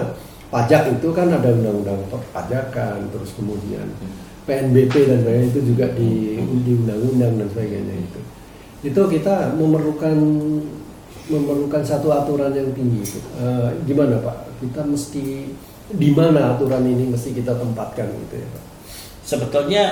[0.55, 3.91] pajak itu kan ada undang-undang perpajakan, terus kemudian
[4.45, 8.21] PNBP dan sebagainya itu juga di di undang-undang dan sebagainya itu.
[8.85, 10.17] Itu kita memerlukan
[11.25, 13.01] memerlukan satu aturan yang tinggi.
[13.01, 13.21] Itu.
[13.41, 14.61] Eh, gimana Pak?
[14.61, 15.49] Kita mesti
[15.89, 18.65] di mana aturan ini mesti kita tempatkan gitu ya Pak?
[19.25, 19.85] Sebetulnya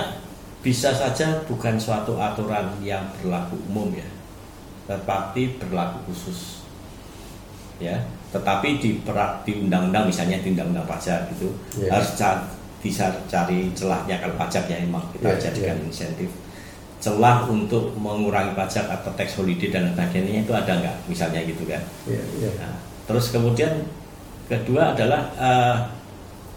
[0.60, 4.06] bisa saja bukan suatu aturan yang berlaku umum ya,
[4.86, 6.60] tetapi berlaku khusus.
[7.80, 7.98] Ya,
[8.30, 11.50] tetapi di perak di undang-undang misalnya di undang-undang pajak gitu
[11.82, 11.90] Ya.
[11.98, 12.14] harus
[12.82, 15.86] bisa cari celahnya kalau pajak ya memang kita Ya, jadikan ya.
[15.86, 16.30] insentif.
[16.98, 21.82] celah untuk mengurangi pajak atau tax holiday dan sebagainya itu ada nggak misalnya gitu kan
[22.06, 22.50] Iya, iya.
[22.62, 23.90] Nah, terus kemudian
[24.46, 25.76] kedua adalah eh,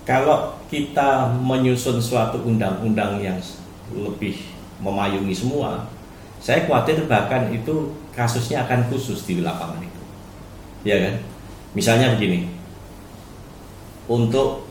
[0.06, 3.42] kalau kita menyusun suatu undang-undang yang
[3.90, 4.38] lebih
[4.78, 5.90] memayungi semua,
[6.38, 10.02] saya khawatir bahkan itu kasusnya akan khusus di lapangan itu,
[10.86, 11.16] ya kan?
[11.74, 12.46] Misalnya begini,
[14.06, 14.65] untuk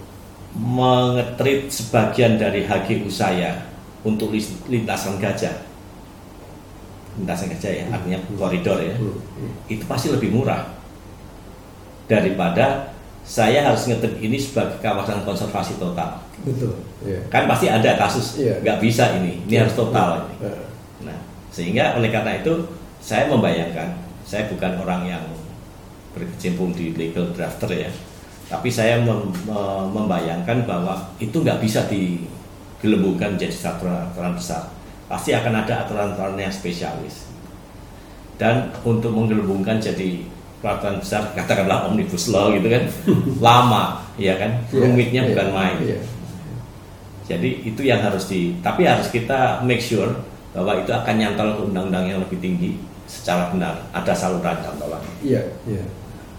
[0.54, 3.66] mengetrit sebagian dari HGU saya
[4.06, 4.30] untuk
[4.68, 5.54] lintasan gajah,
[7.18, 9.52] lintasan gajah ya, artinya koridor ya, Hmm, hmm.
[9.66, 10.70] itu pasti lebih murah
[12.06, 12.92] daripada
[13.24, 16.20] saya harus ngetrit ini sebagai kawasan konservasi total.
[16.44, 16.76] Betul.
[17.00, 17.24] Iya.
[17.32, 18.60] Kan pasti ada kasus Iya.
[18.60, 20.34] nggak bisa ini, ini harus total ini.
[20.44, 20.62] Nah,
[21.04, 21.18] Nah,
[21.50, 22.52] sehingga oleh karena itu
[23.00, 25.24] saya membayangkan, saya bukan orang yang
[26.12, 27.90] berkecimpung di legal drafter ya,
[28.46, 34.68] tapi saya mem- me- membayangkan bahwa itu nggak bisa digelembungkan menjadi satu aturan besar.
[35.08, 37.28] Pasti akan ada aturan-aturan yang spesialis.
[38.34, 40.26] Dan untuk menggelembungkan jadi
[40.58, 42.82] peraturan besar, katakanlah omnibus law gitu kan,
[43.46, 45.76] lama, ya kan, iya, rumitnya iya, bukan main.
[45.84, 45.98] Iya.
[47.24, 50.12] Jadi itu yang harus di, tapi harus kita make sure
[50.52, 52.76] bahwa itu akan nyantol ke undang-undang yang lebih tinggi
[53.08, 53.80] secara benar.
[53.96, 55.00] Ada saluran cantolan.
[55.24, 55.84] Iya, iya.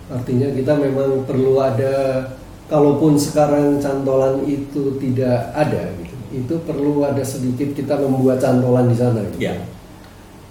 [0.06, 2.22] Artinya kita memang perlu ada,
[2.70, 8.98] kalaupun sekarang cantolan itu tidak ada, gitu, itu perlu ada sedikit kita membuat cantolan di
[8.98, 9.22] sana.
[9.34, 9.42] Gitu.
[9.50, 9.56] Ya,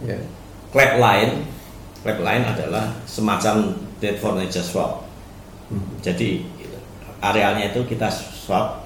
[0.03, 0.19] Ya.
[0.75, 1.47] clap line,
[2.03, 5.07] clap line adalah semacam dead for nature swap.
[5.71, 5.87] Hmm.
[6.03, 6.45] Jadi
[7.23, 8.85] arealnya itu kita swap,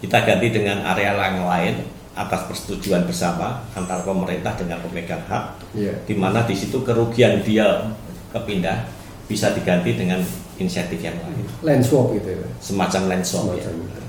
[0.00, 1.84] kita ganti dengan area yang lain
[2.16, 5.92] atas persetujuan bersama antara pemerintah dengan pemegang hak Iya.
[6.08, 7.92] di mana di situ kerugian dia
[8.32, 8.88] kepindah
[9.26, 10.22] bisa diganti dengan
[10.56, 12.48] insentif yang lain Land swap gitu ya.
[12.62, 13.66] semacam land swap ya.
[13.66, 14.06] Semacam itu.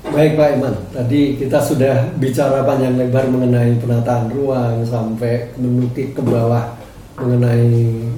[0.00, 6.24] Baik Pak Iman, tadi kita sudah bicara panjang lebar mengenai penataan ruang sampai menukik ke
[6.24, 6.72] bawah
[7.20, 7.68] mengenai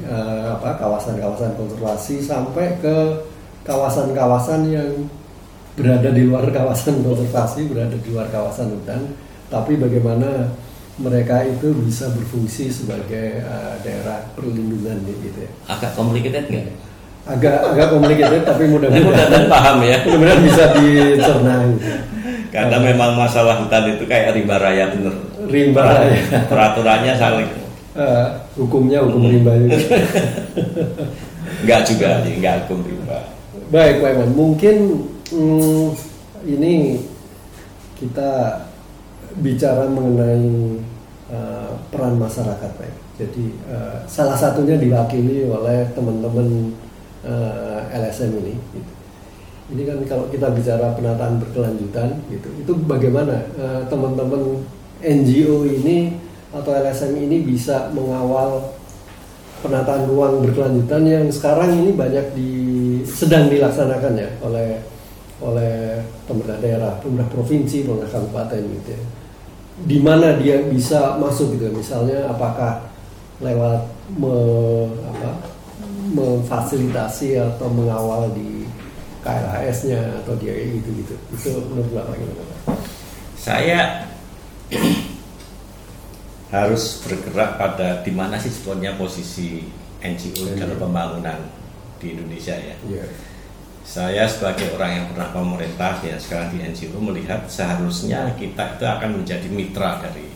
[0.06, 3.26] eh, apa kawasan-kawasan konservasi sampai ke
[3.66, 5.10] kawasan-kawasan yang
[5.74, 9.18] berada di luar kawasan konservasi, berada di luar kawasan hutan,
[9.50, 10.54] tapi bagaimana
[11.02, 15.50] mereka itu bisa berfungsi sebagai eh, daerah perlindungan gitu ya.
[15.66, 16.66] agak complicated nggak?
[17.22, 21.90] Agak agak complicated tapi mudah-mudahan paham ya mudah-mudahan bisa dicerna gitu.
[22.50, 25.14] karena memang masalah hutan itu kayak rimba raya bener
[25.46, 26.46] rimba ya.
[26.46, 27.50] peraturannya saling
[27.92, 29.32] Eh, hukumnya hukum Hmm.
[29.36, 29.76] rimba juga.
[31.64, 33.18] nggak juga nggak hukum rimba
[33.68, 34.76] Baik Pak Iman, mungkin
[35.28, 35.84] mm,
[36.44, 37.00] ini
[37.96, 38.64] kita
[39.34, 40.76] bicara mengenai
[41.32, 42.70] eh, peran masyarakat.
[42.76, 42.94] Iman.
[43.16, 46.76] Jadi eh, salah satunya diwakili oleh teman-teman
[47.24, 48.54] eh, LSM ini.
[48.76, 48.92] gitu.
[49.72, 54.60] Ini kan kalau kita bicara penataan berkelanjutan gitu, itu bagaimana eh, teman-teman
[55.00, 56.20] NGO ini
[56.52, 58.76] atau LSM ini bisa mengawal
[59.64, 62.50] penataan ruang berkelanjutan yang sekarang ini banyak di
[63.06, 64.82] sedang dilaksanakan ya oleh
[65.42, 69.02] oleh pemerintah daerah, pemerintah provinsi, pemerintah kabupaten gitu ya.
[69.72, 72.92] Di mana dia bisa masuk gitu, misalnya apakah
[73.40, 74.36] lewat me,
[75.08, 75.30] apa,
[76.12, 78.68] memfasilitasi atau mengawal di
[79.24, 81.14] KLHS-nya atau dia gitu gitu.
[81.32, 82.54] Itu menurut Bapak gimana?
[83.38, 83.80] Saya
[86.52, 89.66] harus bergerak pada di mana sih sebetulnya posisi
[90.04, 91.40] NGO dalam pembangunan
[91.96, 92.76] di Indonesia ya.
[92.84, 93.04] Iya.
[93.82, 99.20] Saya sebagai orang yang pernah pemerintah ya sekarang di NGO melihat seharusnya kita itu akan
[99.20, 100.30] menjadi mitra dari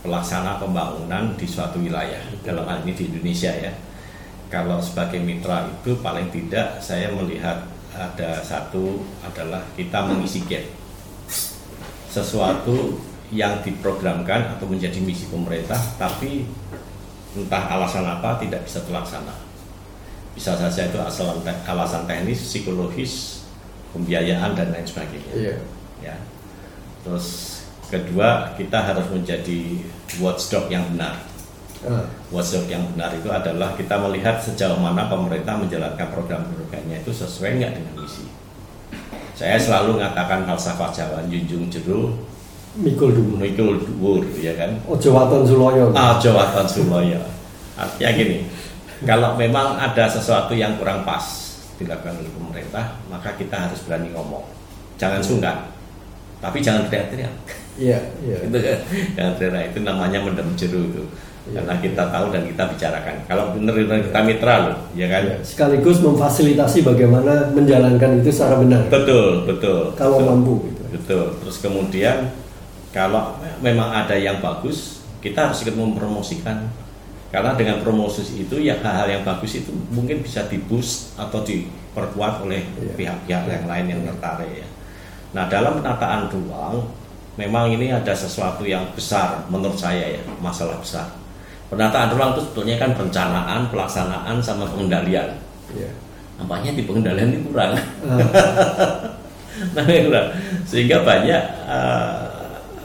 [0.00, 3.74] pelaksana pembangunan di suatu wilayah dalam hal ini di Indonesia ya.
[4.48, 10.64] Kalau sebagai mitra itu paling tidak saya melihat ada satu adalah kita mengisi gap
[12.08, 13.00] sesuatu
[13.32, 16.44] yang diprogramkan atau menjadi misi pemerintah tapi
[17.32, 19.32] entah alasan apa tidak bisa terlaksana
[20.32, 23.44] bisa saja itu asal te- alasan teknis, psikologis,
[23.92, 25.32] pembiayaan dan lain sebagainya.
[25.32, 25.56] Iya.
[26.00, 26.16] Ya.
[27.04, 29.82] Terus kedua kita harus menjadi
[30.18, 31.28] watchdog yang benar.
[31.82, 37.58] Ah, Watchdog yang benar itu adalah kita melihat sejauh mana pemerintah menjalankan program-programnya itu sesuai
[37.58, 38.30] nggak dengan misi.
[39.34, 42.14] Saya selalu mengatakan falsafah Jawa junjung jeru
[42.78, 43.34] mikul dulu.
[43.34, 44.78] mikul dhuwur ya kan.
[44.86, 45.90] Ojo waton suloyo.
[45.92, 47.18] Ah, Jawa Tan Suloyo.
[47.76, 48.36] Artinya gini,
[49.02, 51.22] kalau memang ada sesuatu yang kurang pas
[51.78, 54.46] dilakukan oleh pemerintah, maka kita harus berani ngomong.
[55.00, 55.56] Jangan sungkan,
[56.38, 57.34] tapi jangan teriak-teriak.
[57.72, 58.36] Iya, iya.
[58.44, 58.78] Itu kan,
[59.16, 61.04] jangan teriak itu namanya mendem jeru itu.
[61.42, 61.58] Iya.
[61.58, 63.14] Karena kita tahu dan kita bicarakan.
[63.26, 65.22] Kalau benar-benar kita mitra loh, ya kan?
[65.26, 69.90] Ya, sekaligus memfasilitasi bagaimana menjalankan itu secara benar Betul, betul.
[69.98, 70.28] kalau betul.
[70.30, 70.82] mampu gitu.
[70.94, 71.24] Betul.
[71.42, 72.18] Terus kemudian
[72.94, 76.81] kalau memang ada yang bagus, kita harus ikut mempromosikan.
[77.32, 82.60] Karena dengan promosi itu ya hal-hal yang bagus itu mungkin bisa diboost atau diperkuat oleh
[82.76, 82.92] Iya.
[82.92, 84.68] pihak-pihak yang lain yang tertarik ya.
[85.32, 86.92] Nah dalam penataan ruang
[87.40, 91.08] memang ini ada sesuatu yang besar menurut saya ya masalah besar.
[91.72, 95.32] Penataan ruang itu sebetulnya kan perencanaan, pelaksanaan sama pengendalian.
[95.72, 95.88] Ya.
[96.36, 97.72] Nampaknya di pengendalian ini kurang.
[97.72, 99.08] Ah,
[99.72, 100.28] nah, kurang.
[100.68, 102.31] Sehingga banyak eh,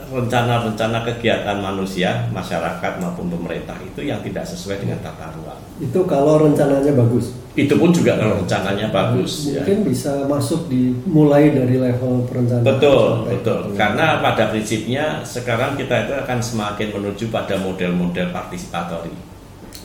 [0.08, 5.60] rencana-rencana kegiatan manusia, masyarakat maupun pemerintah itu yang tidak sesuai dengan tata ruang.
[5.78, 7.38] itu kalau rencananya bagus.
[7.58, 9.50] Itu pun juga kalau rencananya bagus.
[9.50, 9.66] ya.
[9.66, 12.66] Mungkin bisa masuk di mulai dari level perencanaan.
[12.66, 13.74] Betul, betul.
[13.74, 19.14] Karena pada prinsipnya sekarang kita itu akan semakin menuju pada model-model partisipatori.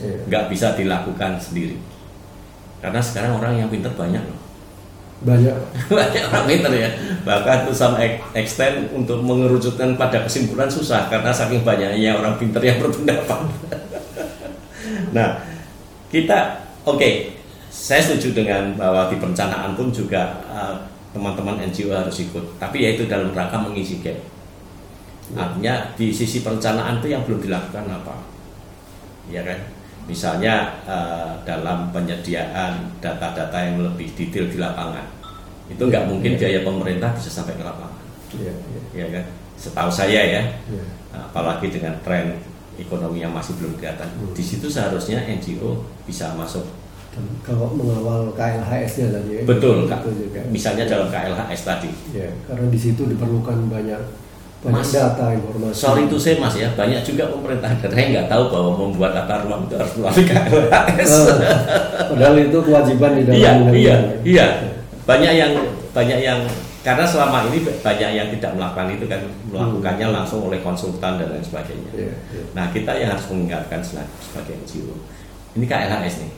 [0.01, 0.17] Iya.
[0.29, 1.77] Nggak bisa dilakukan sendiri.
[2.81, 4.42] Karena sekarang orang yang pinter banyak loh.
[5.23, 5.55] Banyak.
[5.97, 6.89] banyak orang pinter ya.
[7.23, 8.03] Bahkan tuh sama
[8.35, 13.39] extend untuk mengerucutkan pada kesimpulan susah karena saking banyaknya orang pinter yang berpendapat.
[15.15, 15.39] nah,
[16.11, 17.09] kita oke,
[17.71, 20.75] saya setuju dengan bahwa di perencanaan pun juga eh,
[21.15, 22.59] teman-teman NGO harus ikut.
[22.59, 24.19] Tapi ya itu dalam rangka mengisi gap.
[25.33, 28.15] Artinya di sisi perencanaan itu yang belum dilakukan apa?
[29.31, 29.57] Ya kan?
[30.03, 35.07] Misalnya eh, dalam penyediaan data-data yang lebih detail di lapangan,
[35.67, 36.39] itu nggak Iya, mungkin iya.
[36.39, 37.99] biaya pemerintah bisa sampai ke lapangan,
[38.33, 39.25] Iya, iya, ya kan?
[39.55, 40.83] Setahu saya ya, iya.
[41.13, 42.35] apalagi dengan tren
[42.75, 44.33] ekonomi yang masih belum kelihatan, Hmm.
[44.33, 46.65] di situ seharusnya NGO bisa masuk.
[47.13, 49.41] Dan kalau mengawal KLHS-nya tadi ya.
[49.45, 50.01] Betul, Kak.
[50.01, 50.41] Itu juga.
[50.49, 51.89] Misalnya dalam KLHS tadi.
[52.09, 54.01] Ya, karena di situ diperlukan banyak
[54.63, 55.75] banyak Mas, data informasi.
[55.75, 59.43] Sorry to say mas ya, banyak juga pemerintah daerah yang nggak tahu bahwa membuat tata
[59.43, 61.11] ruang itu harus melalui KLHS.
[61.13, 61.57] Eh,
[62.09, 63.75] padahal itu kewajiban di dalam iya undang-undang.
[63.77, 64.47] iya iya
[65.03, 65.51] banyak yang
[65.91, 66.39] banyak yang
[66.83, 71.43] karena selama ini banyak yang tidak melakukan itu kan melakukannya langsung oleh konsultan dan lain
[71.43, 71.91] sebagainya.
[71.95, 72.43] Iya, iya.
[72.51, 74.95] nah kita yang harus mengingatkan sebagai NGO
[75.53, 76.33] ini KLHS nih.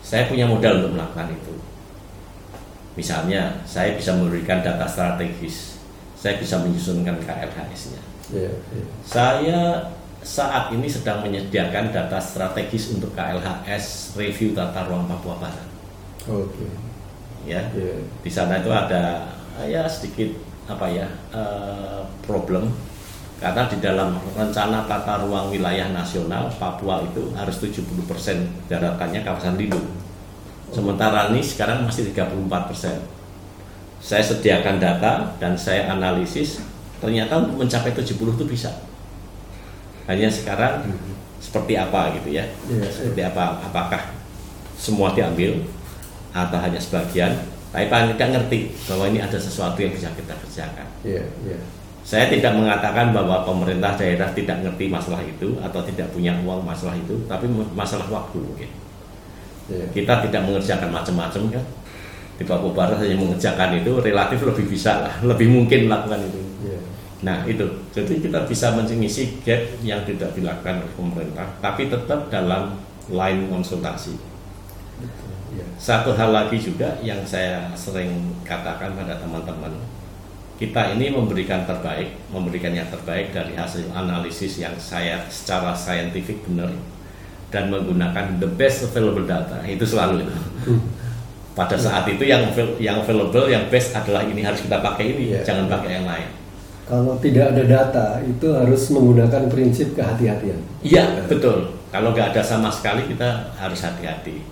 [0.00, 1.54] Saya punya modal untuk melakukan itu.
[2.96, 5.78] Misalnya saya bisa memberikan data strategis.
[6.16, 8.84] Saya bisa menyusunkan KLHS-nya Iya, iya.
[9.02, 9.60] saya
[10.20, 15.68] saat ini sedang menyediakan data strategis untuk KLHS review tata ruang Papua Barat.
[16.28, 16.68] Oke.
[17.44, 17.96] Ya Iya.
[18.20, 20.28] di sana itu ada eh, ya sedikit
[20.68, 22.70] apa ya eh, problem.
[23.40, 27.88] Karena di dalam rencana tata ruang wilayah nasional Papua itu harus 70%
[28.68, 29.96] daratannya kawasan lindung
[30.70, 33.00] sementara ini sekarang masih 34%
[34.00, 36.64] saya sediakan data dan saya analisis
[37.00, 38.72] ternyata untuk mencapai 70 itu bisa.
[40.08, 40.88] Hanya sekarang
[41.40, 42.44] seperti apa gitu ya?
[42.68, 44.12] Iya, seperti apa apakah
[44.76, 45.60] semua diambil
[46.30, 47.32] atau hanya sebagian
[47.70, 51.58] tapi paling tidak ngerti bahwa ini ada sesuatu yang bisa kita kerjakan Iya, iya.
[52.02, 56.98] saya tidak mengatakan bahwa pemerintah daerah tidak ngerti masalah itu atau tidak punya uang masalah
[56.98, 58.70] itu tapi masalah waktu mungkin
[59.70, 59.86] Iya.
[59.94, 61.64] kita tidak mengerjakan macam-macam kan
[62.40, 66.80] di Papua Barat hanya mengerjakan itu relatif lebih bisa lah lebih mungkin melakukan itu Iya.
[67.20, 72.80] Nah itu, jadi kita bisa mengisi gap yang tidak dilakukan oleh pemerintah, tapi tetap dalam
[73.12, 74.16] line konsultasi.
[75.50, 75.66] Iya.
[75.76, 79.74] Satu hal lagi juga yang saya sering katakan pada teman-teman,
[80.60, 86.70] kita ini memberikan terbaik, memberikan yang terbaik dari hasil analisis yang saya secara saintifik benar
[87.50, 90.34] dan menggunakan the best available data itu selalu itu.
[91.50, 92.46] Pada saat itu yang
[92.78, 95.42] yang available, yang best adalah ini harus kita pakai ini, Iya.
[95.42, 96.28] jangan pakai yang lain.
[96.86, 100.58] Kalau tidak ada data, itu harus menggunakan prinsip kehati-hatian.
[100.82, 101.74] Iya betul.
[101.90, 104.42] Kalau nggak ada sama sekali kita harus hati-hati.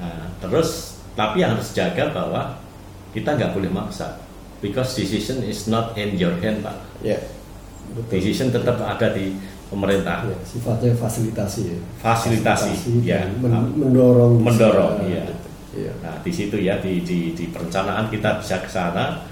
[0.00, 2.56] Nah, terus tapi yang harus jaga bahwa
[3.12, 4.16] kita nggak boleh maksa.
[4.60, 6.76] Because decision is not in your hand pak.
[7.00, 7.16] Ya.
[7.96, 8.20] Betul.
[8.20, 9.36] Decision tetap ada di
[9.68, 10.24] pemerintah.
[10.24, 11.78] Ya, sifatnya fasilitasi ya.
[12.00, 12.70] Fasilitasi,
[13.04, 13.24] ya.
[13.24, 14.40] dan men- mendorong.
[14.40, 15.24] Mendorong, bisa- iya.
[15.70, 15.92] Iya.
[16.02, 19.24] Nah di situ ya di, di, di perencanaan kita bisa ke sana.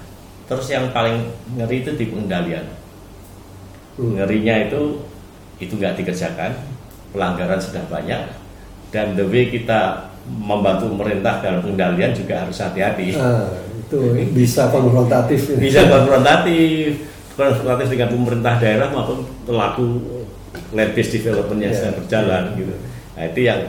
[0.49, 2.65] Terus yang paling ngeri itu di pengendalian.
[3.99, 4.15] Hmm.
[4.15, 5.03] ngerinya itu
[5.59, 6.55] itu nggak dikerjakan
[7.11, 8.31] pelanggaran sudah banyak
[8.95, 13.97] dan the way kita membantu pemerintah dalam pengendalian juga harus hati-hati Ah, itu
[14.31, 15.39] bisa konfrontatif.
[15.47, 15.57] ya.
[15.57, 19.85] bisa konfrontatif konfrontatif dengan pemerintah daerah maupun pelaku
[20.71, 22.55] land based development yang Ya, sedang berjalan ya.
[22.55, 22.73] gitu
[23.11, 23.59] nah itu yang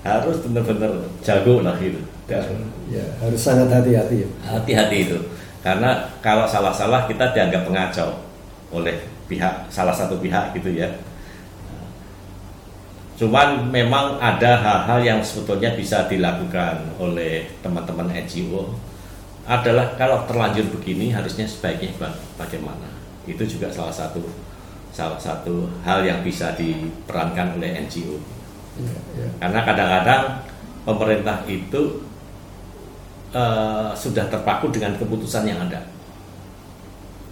[0.00, 2.46] harus benar-benar jago lah gitu Dan
[2.86, 4.28] Ya, harus sangat hati-hati ya.
[4.44, 5.18] hati-hati itu
[5.60, 8.18] karena kalau salah-salah kita dianggap pengacau
[8.70, 10.88] oleh pihak salah satu pihak gitu ya
[13.20, 18.72] cuman memang ada hal-hal yang sebetulnya bisa dilakukan oleh teman-teman NGO
[19.44, 22.88] adalah kalau terlanjur begini harusnya sebaiknya ba- bagaimana
[23.28, 24.24] itu juga salah satu
[24.88, 28.16] salah satu hal yang bisa diperankan oleh NGO.
[28.80, 29.28] Ya, ya.
[29.36, 30.22] Karena kadang-kadang
[30.88, 32.00] pemerintah itu
[33.36, 35.84] uh, sudah terpaku dengan keputusan yang ada,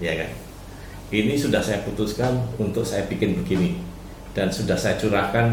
[0.05, 0.31] ya kan?
[1.09, 3.81] Ini sudah saya putuskan untuk saya bikin begini
[4.33, 5.53] dan sudah saya curahkan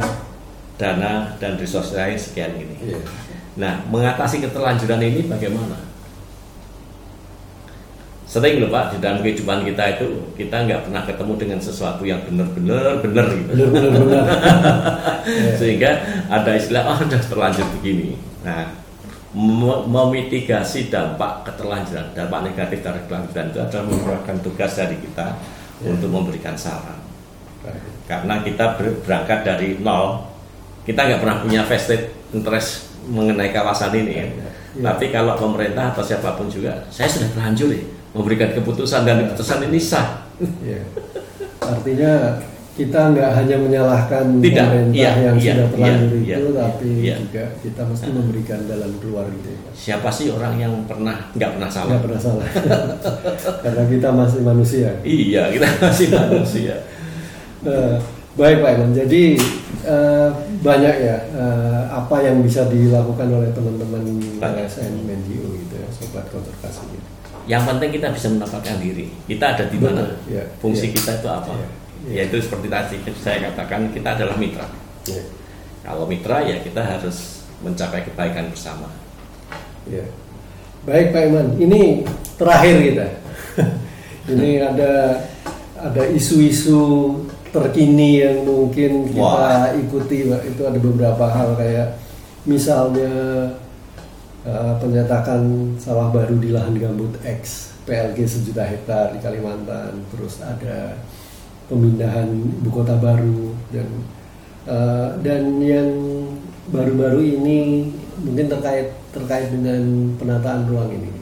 [0.75, 2.75] dana dan resource saya sekian ini.
[2.95, 2.99] Ya.
[3.55, 5.79] Nah, mengatasi keterlanjuran ini bagaimana?
[8.25, 12.19] Sering loh Pak, di dalam kehidupan kita itu kita nggak pernah ketemu dengan sesuatu yang
[12.25, 13.51] benar-benar benar gitu.
[13.53, 14.25] Benar-benar benar.
[15.25, 15.57] Ya.
[15.57, 15.89] Sehingga
[16.29, 18.13] ada istilah oh sudah terlanjur begini.
[18.45, 18.77] Nah,
[19.33, 25.27] mem- memitigasi dampak keterlanjuran, dampak negatif dari keterlanjuran itu adalah merupakan tugas dari kita
[25.81, 25.91] Ya.
[25.91, 27.01] untuk memberikan saran.
[27.65, 27.94] Baik.
[28.05, 30.29] Karena kita ber- berangkat dari nol,
[30.85, 34.13] kita nggak pernah punya vested interest mengenai kawasan ini.
[34.21, 34.27] ya.
[34.29, 34.49] Ya.
[34.91, 39.67] Tapi kalau pemerintah atau siapa pun juga, saya sudah terlanjur ya memberikan keputusan dan keputusan
[39.67, 40.23] ini sah.
[40.63, 40.79] Ya.
[41.59, 42.39] Artinya
[42.75, 46.89] kita nggak hanya menyalahkan Tidak, pemerintah iya, yang iya, sudah terlanjur iya, itu, iya, tapi
[46.91, 47.15] iya.
[47.23, 49.47] juga kita mesti memberikan jalan keluar gitu.
[49.51, 49.59] ya.
[49.71, 51.91] Siapa sih orang yang pernah nggak pernah salah?
[51.95, 52.47] Nggak pernah salah.
[53.63, 54.89] Karena kita masih manusia.
[55.03, 56.75] Iya, kita masih manusia.
[57.65, 57.97] Eh,
[58.37, 58.91] baik Pak Iman.
[58.93, 59.23] Jadi
[59.85, 60.29] eh,
[60.61, 64.03] banyak ya eh, apa yang bisa dilakukan oleh teman-teman.
[64.37, 66.85] LSM NGO gitu ya, sobat konservasi.
[66.93, 67.07] Gitu.
[67.49, 69.09] Yang penting kita bisa menempatkan diri.
[69.25, 70.17] Kita ada di mana?
[70.29, 70.93] Iya, Fungsi iya.
[70.93, 71.53] kita itu apa?
[71.53, 71.67] Iya,
[72.05, 72.13] iya.
[72.21, 74.65] Yaitu seperti tadi saya katakan kita adalah mitra.
[75.09, 75.21] Ya,
[75.85, 78.89] Kalau mitra ya kita harus mencapai kebaikan bersama.
[79.89, 80.05] ya.
[80.85, 81.47] Baik Pak Iman.
[81.57, 82.05] Ini
[82.37, 83.07] terakhir kita.
[84.33, 85.21] Ini ada
[85.77, 87.13] ada isu-isu
[87.55, 89.71] terkini yang mungkin kita Wah.
[89.71, 90.41] ikuti Pak.
[90.43, 91.95] Itu ada beberapa hal kayak
[92.43, 93.11] misalnya
[94.43, 100.97] eh, penyetakan sawah baru di lahan gambut X PLG sejuta hektar di Kalimantan terus ada
[101.65, 102.29] pemindahan
[102.61, 103.87] ibu kota baru dan
[104.69, 105.89] eh, dan yang
[106.69, 107.89] baru-baru ini
[108.21, 111.13] mungkin terkait terkait dengan penataan ruang ini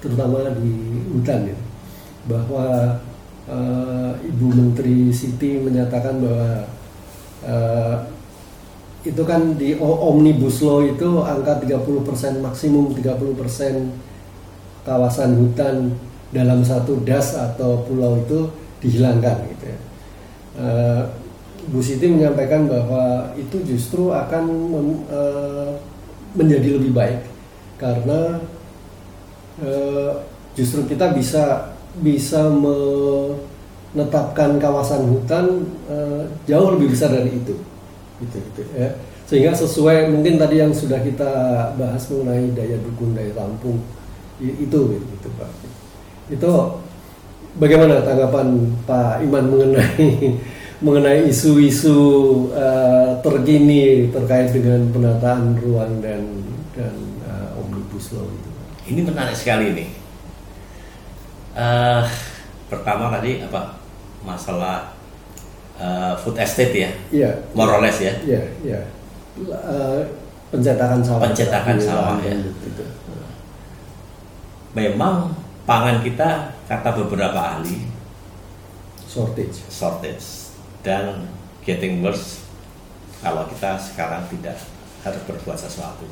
[0.00, 0.74] terutama di
[1.12, 1.58] hutan ya
[2.26, 2.98] bahwa
[3.48, 6.50] eh, Ibu Menteri Siti menyatakan bahwa
[7.46, 7.96] eh,
[9.02, 13.90] itu kan di omnibus law itu angka 30% maksimum 30%
[14.86, 15.94] kawasan hutan
[16.30, 18.46] dalam satu das atau pulau itu
[18.82, 19.78] dihilangkan gitu ya.
[20.58, 21.02] Eh,
[21.70, 25.70] Bu Siti menyampaikan bahwa itu justru akan mem- eh,
[26.34, 27.20] menjadi lebih baik
[27.78, 28.38] karena
[29.62, 30.12] eh,
[30.56, 32.48] justru kita bisa bisa
[33.92, 37.58] menetapkan kawasan hutan eh, jauh lebih besar dari itu.
[38.22, 38.96] Gitu gitu ya.
[39.28, 41.30] Sehingga sesuai mungkin tadi yang sudah kita
[41.76, 43.80] bahas mengenai daya dukung daya tampung
[44.40, 45.50] itu gitu, gitu pak.
[46.32, 46.50] Itu
[47.56, 50.08] bagaimana tanggapan Pak Iman mengenai
[50.84, 52.00] mengenai isu-isu
[52.56, 56.22] eh, terkini terkait dengan penataan ruang dan
[56.74, 56.94] dan
[57.28, 58.50] eh, omnibus law itu
[58.82, 60.01] Ini menarik sekali nih.
[61.52, 62.02] Eh,
[62.66, 63.76] pertama tadi apa
[64.24, 64.96] masalah
[65.76, 68.12] eh, food estate ya, iya more or less ya.
[68.24, 68.80] iya iya
[69.32, 70.00] Eh,
[70.52, 72.36] pencetakan sawah Pencetakan Di sawah, ya.
[72.36, 72.84] gambut itu.
[74.72, 75.32] Memang
[75.64, 77.88] pangan kita kata beberapa ahli
[79.04, 81.28] shortage shortage dan
[81.64, 82.44] getting worse
[83.20, 84.56] kalau kita sekarang tidak
[85.00, 86.04] harus berbuat sesuatu.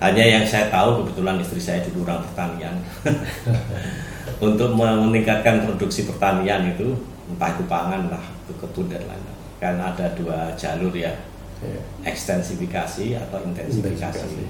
[0.00, 2.76] Hanya yang saya tahu kebetulan istri saya dulu orang pertanian.
[4.40, 6.96] Untuk meningkatkan produksi pertanian itu
[7.30, 9.38] entah itu pangan lah, itu kebun dan lain-lain.
[9.60, 11.12] Kan ada dua jalur ya,
[11.60, 11.80] ya.
[12.08, 14.00] ekstensifikasi atau intensifikasi.
[14.00, 14.44] Intensifikasi.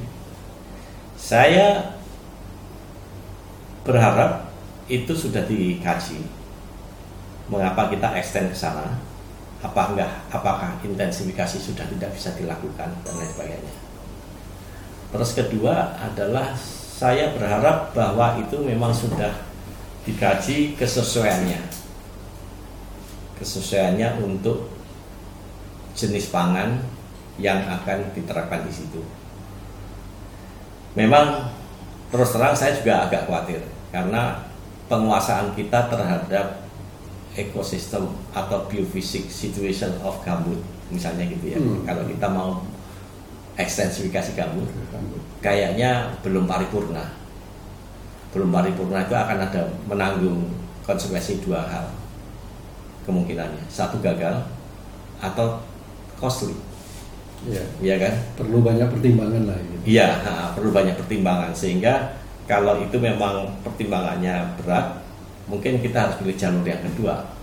[1.19, 1.99] Saya
[3.83, 4.49] berharap
[4.87, 6.23] itu sudah dikaji.
[7.51, 8.95] Mengapa kita extend ke sana?
[9.61, 10.11] Apa enggak?
[10.31, 13.75] Apakah intensifikasi sudah tidak bisa dilakukan dan lain sebagainya.
[15.11, 16.55] Terus kedua adalah
[17.01, 19.50] saya berharap bahwa itu memang sudah
[20.05, 21.61] dikaji kesesuaiannya.
[23.37, 24.69] Kesesuaiannya untuk
[25.97, 26.81] jenis pangan
[27.41, 29.01] yang akan diterapkan di situ.
[30.97, 31.49] Memang
[32.11, 33.63] terus terang saya juga agak khawatir
[33.95, 34.45] karena
[34.91, 36.67] penguasaan kita terhadap
[37.39, 40.59] ekosistem atau biofisik situation of gambut
[40.91, 41.59] misalnya gitu ya.
[41.63, 41.87] Hmm.
[41.87, 42.67] Kalau kita mau
[43.55, 44.67] ekstensifikasi gambut
[45.39, 47.20] kayaknya belum paripurna.
[48.31, 50.47] Belum paripurna itu akan ada menanggung
[50.87, 51.87] konsekuensi dua hal
[53.07, 53.67] kemungkinannya.
[53.67, 54.39] Satu gagal
[55.21, 55.61] atau
[56.17, 56.57] costly,
[57.49, 58.15] ya ya kan?
[58.37, 59.97] perlu banyak pertimbangan lah gitu.
[59.97, 60.09] Iya,
[60.57, 62.17] perlu banyak pertimbangan sehingga
[62.49, 65.01] kalau itu memang pertimbangannya berat,
[65.47, 67.39] mungkin kita harus pilih jalur yang kedua.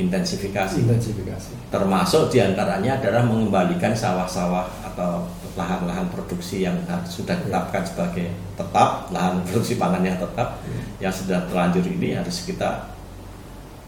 [0.00, 0.80] intensifikasi.
[0.80, 1.68] intensifikasi.
[1.68, 4.64] Termasuk di antaranya adalah mengembalikan sawah-sawah
[5.00, 5.24] atau
[5.56, 6.76] lahan-lahan produksi yang
[7.08, 10.60] sudah ditetapkan sebagai tetap lahan produksi pangan yang tetap
[11.00, 12.92] yang sudah terlanjur ini harus kita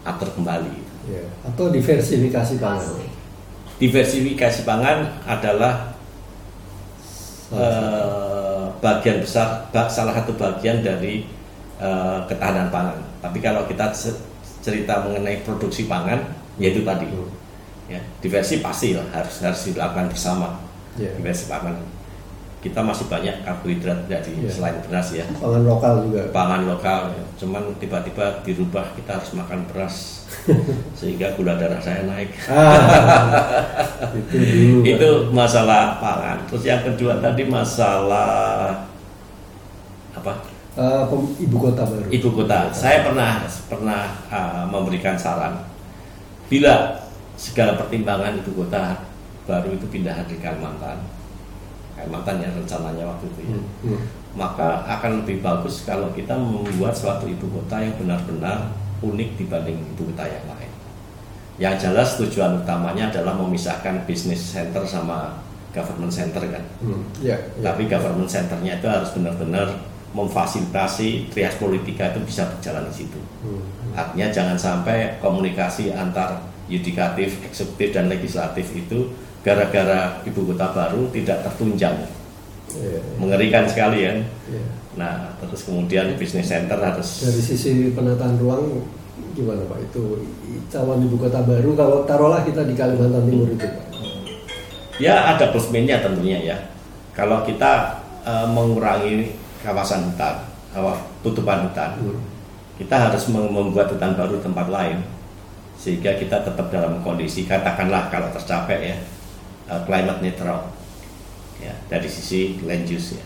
[0.01, 0.73] atur kembali.
[1.05, 1.21] Ya.
[1.45, 2.97] Atau diversifikasi pangan.
[3.77, 5.93] Diversifikasi pangan adalah
[7.53, 11.29] eh, bagian besar salah satu bagian dari
[11.77, 12.97] eh, ketahanan pangan.
[13.21, 14.17] Tapi kalau kita ce-
[14.65, 16.25] cerita mengenai produksi pangan,
[16.57, 17.29] yaitu tadi Hmm.
[17.91, 20.55] ya diversi pasti lah harus harus dilakukan bersama
[20.95, 21.75] Diversi pangan.
[22.59, 24.47] Kita masih banyak karbohidrat dari Ya.
[24.47, 26.23] selain beras ya, Pangan lokal juga.
[26.31, 27.11] pangan lokal.
[27.11, 27.23] ya.
[27.35, 30.23] Cuman tiba-tiba dirubah kita harus makan beras
[30.97, 32.31] sehingga gula darah saya naik.
[32.47, 33.19] Ah,
[34.15, 34.79] itu dulu.
[34.95, 36.39] Itu masalah pangan.
[36.47, 38.87] Terus yang kedua tadi masalah
[40.15, 40.33] apa?
[40.73, 42.07] Pem- ibu kota baru.
[42.07, 42.71] Ibu kota.
[42.71, 45.67] Saya pernah pernah uh, memberikan saran
[46.47, 46.95] bila
[47.35, 49.03] segala pertimbangan ibu kota
[49.43, 51.03] baru itu pindah di Kalimantan,
[51.93, 54.01] Kalimantan yang rencananya waktu itu ya, Hmm, hmm.
[54.33, 58.71] maka akan lebih bagus kalau kita membuat suatu ibu kota yang benar-benar
[59.03, 60.71] unik dibanding ibu kota yang lain.
[61.61, 65.37] Yang jelas tujuan utamanya adalah memisahkan bisnis center sama
[65.69, 66.63] government center kan.
[66.81, 67.69] Hmm, ya, ya.
[67.69, 69.69] Tapi government centernya itu harus benar-benar
[70.13, 73.19] memfasilitasi trias politika itu bisa berjalan di situ.
[73.45, 73.61] Hmm,
[73.93, 79.13] Artinya jangan sampai komunikasi antar yudikatif, eksekutif dan legislatif itu
[79.43, 81.95] gara-gara ibu kota baru tidak tertunjang.
[82.73, 84.13] ya, Mengerikan sekali ya.
[84.47, 84.63] ya.
[84.93, 88.87] Nah, terus kemudian bisnis center harus Dari sisi penataan ruang
[89.33, 89.91] gimana Pak?
[89.91, 90.21] Itu
[90.69, 93.83] calon ibu kota baru kalau taruhlah kita di Kalimantan Timur itu Pak.
[94.97, 96.57] ya ada plus minusnya tentunya ya.
[97.11, 102.21] Kalau kita eh, mengurangi kawasan hutan, apa, tutupan hutan, Hmm.
[102.75, 105.03] kita harus mem- membuat hutan baru tempat lain
[105.75, 108.95] sehingga kita tetap dalam kondisi katakanlah kalau tercapai ya
[109.73, 110.69] eh, climate neutral.
[111.57, 113.25] Ya dari sisi land use ya.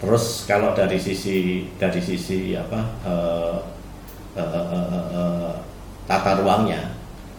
[0.00, 3.56] Terus kalau dari sisi dari sisi apa eh,
[4.40, 5.52] eh, eh, eh, eh,
[6.08, 6.96] tata ruangnya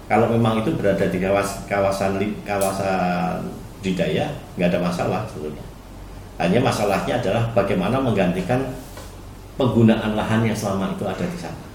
[0.08, 2.16] kalau memang itu berada di kawas, kawasan
[2.48, 3.44] kawasan
[3.80, 5.64] budidaya nggak ada masalah sebetulnya
[6.38, 8.62] hanya masalahnya adalah bagaimana menggantikan
[9.58, 11.67] penggunaan lahan yang selama itu ada di sana.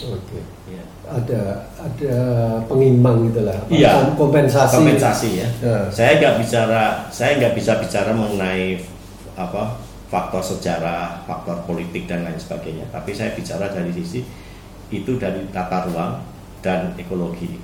[0.00, 0.38] Oke.
[0.66, 0.84] Ya.
[1.04, 1.42] Ada
[1.74, 2.16] ada
[2.64, 3.56] pengimbang gitu lah.
[3.56, 3.90] apa, Iya.
[4.06, 4.74] kom- Kompensasi.
[4.76, 5.48] Kompensasi ya.
[5.58, 5.78] Ya.
[5.88, 8.78] Saya nggak bicara, saya nggak bisa bicara mengenai
[9.34, 9.74] apa
[10.06, 12.86] faktor sejarah, faktor politik dan lain sebagainya.
[12.88, 14.22] Tapi saya bicara dari sisi
[14.88, 16.22] itu dari tata ruang
[16.60, 17.58] dan ekologi.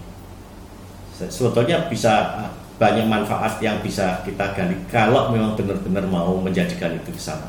[1.11, 2.43] Se- Sebetulnya bisa
[2.75, 7.47] banyak manfaat yang bisa kita gali kalau memang benar-benar mau menjadikan itu ke sana.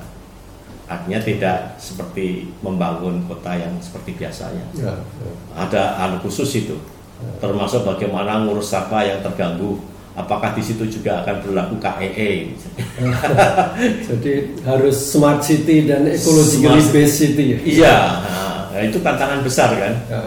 [0.85, 4.65] Artinya tidak seperti membangun kota yang seperti biasanya.
[4.77, 5.31] Ya, ya.
[5.57, 6.77] Ada anu khusus itu,
[7.41, 9.81] termasuk bagaimana ngurus sampah yang terganggu.
[10.15, 12.55] Apakah di situ juga akan berlaku KEE?
[14.07, 14.33] Jadi
[14.63, 17.59] harus smart city dan ecologically Smart- based city ya.
[17.59, 17.95] Iya,
[18.71, 19.93] nah, itu tantangan besar kan.
[20.07, 20.19] Ya.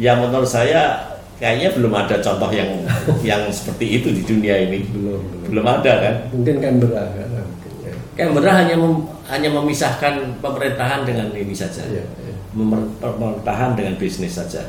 [0.00, 2.70] Yang menurut saya kayaknya belum ada contoh yang
[3.36, 4.82] yang seperti itu di dunia ini.
[4.90, 5.46] Belum, belum.
[5.46, 6.14] Belum ada kan.
[6.34, 7.28] Mungkin Canberra kan.
[7.30, 7.94] Mungkin, ya.
[8.18, 11.86] Canberra hanya mem- hanya memisahkan pemerintahan dengan ini saja.
[11.86, 12.34] Iya, iya.
[12.50, 14.66] Memer- pemerintahan dengan bisnis saja.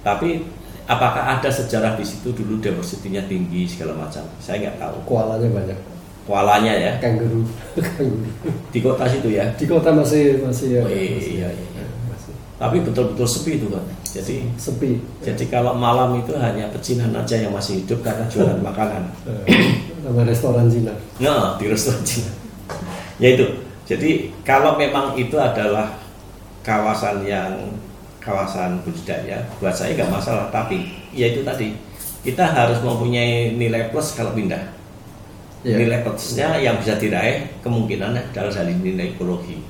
[0.00, 0.42] Tapi
[0.88, 4.24] apakah ada sejarah di situ dulu diversity-nya tinggi segala macam?
[4.40, 4.96] Saya nggak tahu.
[5.04, 5.78] Koalanya banyak.
[6.24, 6.92] Kualanya ya.
[6.98, 7.44] Kangaroo.
[8.74, 9.44] di kota situ ya.
[9.54, 10.82] Di kota masih masih ya.
[10.82, 11.84] Oh, iya, masih, iya, iya.
[12.08, 13.84] masih Tapi betul-betul sepi itu kan.
[14.12, 15.00] Jadi sepi.
[15.24, 19.04] jadi kalau malam itu hanya pecinan aja yang masih hidup karena jualan makanan.
[19.28, 20.92] Eh, sama restoran Cina.
[21.20, 22.32] Nah, di restoran Cina.
[23.20, 23.46] Ya itu.
[23.92, 26.00] Jadi kalau memang itu adalah
[26.64, 27.76] kawasan yang
[28.24, 30.48] kawasan budidaya, buat saya nggak masalah.
[30.48, 31.76] Tapi ya itu tadi
[32.24, 34.72] kita harus mempunyai nilai plus kalau pindah.
[35.62, 35.78] Ya.
[35.78, 39.62] Nilai plusnya yang bisa diraih kemungkinan adalah dari nilai ekologi.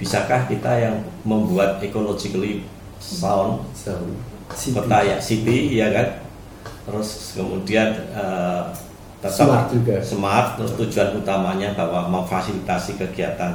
[0.00, 0.96] Bisakah kita yang
[1.28, 2.64] membuat ecologically
[2.96, 3.96] sound So,
[4.52, 4.76] city.
[4.76, 6.06] kota ya city ya kan
[6.84, 8.62] terus kemudian eh,
[9.20, 9.96] tetap Smart juga.
[10.00, 13.52] smart terus tujuan utamanya bahwa memfasilitasi kegiatan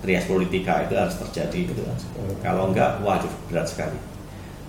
[0.00, 1.96] trias politika itu harus terjadi gitu kan.
[2.40, 3.94] kalau enggak waduh berat sekali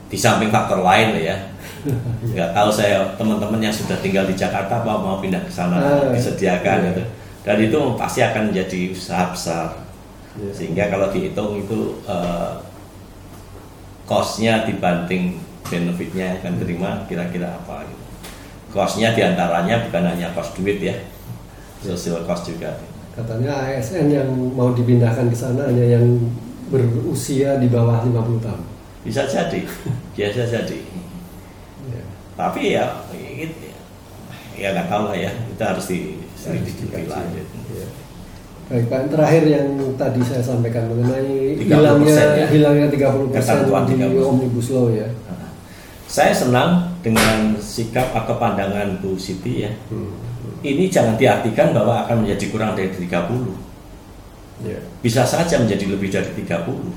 [0.05, 1.37] di samping faktor lain ya
[2.29, 6.11] nggak tahu saya teman-teman yang sudah tinggal di Jakarta apa mau pindah ke sana Ah,
[6.11, 6.87] disediakan iya.
[6.91, 7.03] gitu
[7.43, 9.67] dan itu pasti akan menjadi usaha besar
[10.33, 10.49] Ya.
[10.49, 12.51] sehingga kalau dihitung itu eh,
[14.03, 18.02] cost-nya dibanding benefitnya yang akan terima kira-kira apa gitu.
[18.73, 20.97] Cost-nya di antaranya bukan hanya cost duit ya,
[21.85, 22.73] social cost juga.
[23.13, 24.25] Katanya ASN yang
[24.57, 26.17] mau dipindahkan ke sana hanya yang
[26.73, 28.61] berusia di bawah 50 tahun.
[29.05, 29.61] Bisa jadi,
[30.17, 30.79] biasa jadi.
[32.33, 32.89] tapi ya
[34.57, 37.87] ya nggak tahu lah ya kita harus diselidiki lanjut Iya.
[38.63, 39.67] Baik Pak, terakhir yang
[39.99, 42.45] tadi saya sampaikan mengenai 30% hilangnya ya.
[42.49, 44.29] hilangnya 30% Ketentuan di 30%.
[44.33, 45.07] Omnibus Law ya.
[46.07, 50.15] saya senang dengan sikap atau pandangan Bu Siti ya Hmm.
[50.61, 53.59] ini jangan diartikan bahwa akan menjadi kurang dari 30
[54.63, 54.79] Ya.
[55.01, 56.95] bisa saja menjadi lebih dari 30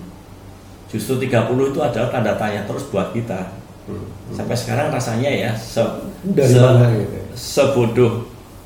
[0.86, 1.34] justru 30
[1.66, 3.50] itu adalah tanda tanya terus buat kita
[3.84, 4.06] Hmm.
[4.30, 5.82] sampai sekarang rasanya ya se,
[6.24, 7.18] Dari se- mana gitu?
[7.32, 8.12] sebodoh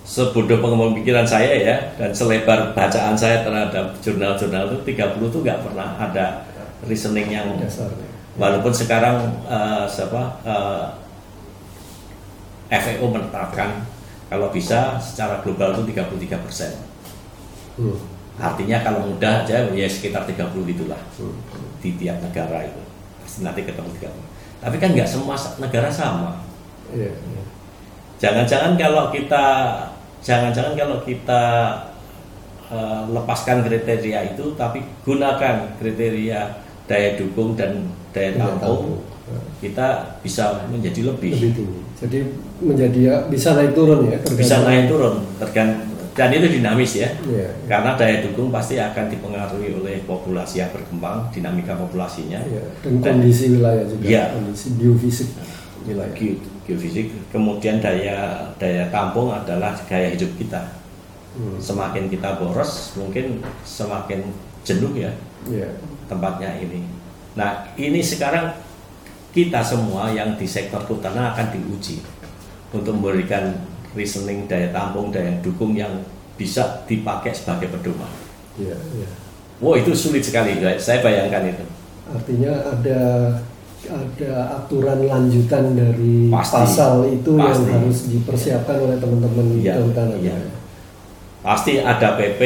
[0.02, 5.92] sebodoh pemikiran saya ya dan selebar bacaan saya terhadap jurnal-jurnal itu 30 itu nggak pernah
[5.94, 6.44] ada
[6.82, 8.08] reasoning yang Dasarnya.
[8.34, 10.84] walaupun sekarang eh, siapa eh,
[12.70, 13.82] FAO menetapkan
[14.30, 16.72] kalau bisa secara global itu 33 persen
[17.74, 17.96] Hmm.
[18.36, 21.34] artinya kalau mudah aja ya sekitar 30 itulah Hmm.
[21.80, 22.82] di tiap negara itu
[23.18, 24.24] pasti nanti ketemu 30
[24.60, 26.44] tapi kan nggak semua negara sama
[26.92, 27.08] Iya.
[27.08, 27.42] iya.
[28.20, 29.44] jangan-jangan kalau kita
[30.20, 31.42] jangan-jangan kalau kita
[32.68, 36.40] eh, lepaskan kriteria itu tapi gunakan kriteria
[36.84, 39.02] daya dukung dan daya tampung
[39.62, 41.66] kita bisa menjadi lebih, Lebih.
[42.00, 42.18] Jadi
[42.58, 44.16] menjadi ya, bisa naik turun ya.
[44.16, 45.80] tergantung- bisa naik turun tergan-
[46.10, 47.48] dan itu dinamis ya Iya.
[47.64, 52.60] karena daya dukung pasti akan dipengaruhi oleh populasi yang berkembang dinamika populasinya Iya.
[52.82, 54.04] Dan kondisi wilayah juga.
[54.04, 54.22] Iya.
[54.34, 55.28] Kondisi biofisik
[55.82, 56.12] wilayah.
[56.12, 58.16] Ge- geofisik kemudian daya
[58.54, 60.60] daya tampung adalah gaya hidup kita
[61.30, 61.56] Hmm.
[61.56, 64.24] semakin kita boros mungkin semakin
[64.60, 65.12] jenuh ya
[65.46, 65.68] Iya.
[66.04, 66.84] tempatnya ini.
[67.32, 68.50] Nah ini sekarang
[69.30, 72.02] kita semua yang di sektor kehutanan akan diuji
[72.70, 73.54] untuk memberikan
[73.94, 75.90] reasoning daya tampung daya dukung yang
[76.34, 78.10] bisa dipakai sebagai pedoman.
[78.56, 78.74] Iya.
[78.74, 79.08] Iya.
[79.60, 80.80] Wow itu sulit sekali, guys.
[80.80, 81.64] saya bayangkan itu.
[82.08, 83.00] Artinya ada
[83.86, 86.52] ada aturan lanjutan dari Pasti.
[86.56, 87.70] pasal itu yang Pasti.
[87.70, 90.16] harus dipersiapkan oleh teman-teman Iya, kehutanan.
[90.20, 90.36] iya.
[91.40, 92.40] Pasti ada PP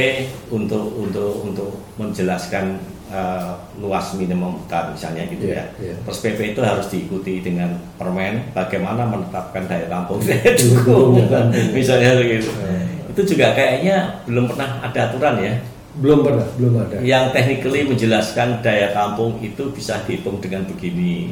[0.50, 2.78] untuk untuk untuk menjelaskan
[3.14, 5.64] eh, luas minimum hutan misalnya gitu Iya, ya.
[5.78, 5.94] iya.
[6.02, 11.70] Terus PP itu harus diikuti dengan permen bagaimana menetapkan daya tampung daya dukung, dukung ya.
[11.70, 12.50] misalnya gitu.
[12.50, 12.78] Iya.
[13.14, 13.96] Itu juga kayaknya
[14.26, 15.54] belum pernah ada aturan ya.
[15.94, 16.98] Belum pernah, belum ada.
[17.06, 21.30] Yang technically menjelaskan daya tampung itu bisa dihitung dengan begini,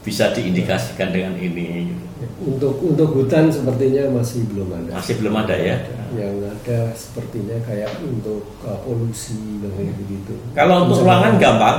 [0.00, 1.92] bisa diindikasikan dengan ini.
[2.40, 4.90] Untuk untuk hutan sepertinya masih belum ada.
[4.96, 5.76] Masih belum ada ya.
[6.12, 10.34] Yang ada sepertinya kayak untuk uh, polusi dan kayak begitu.
[10.56, 11.78] Kalau untuk ruangan gampang,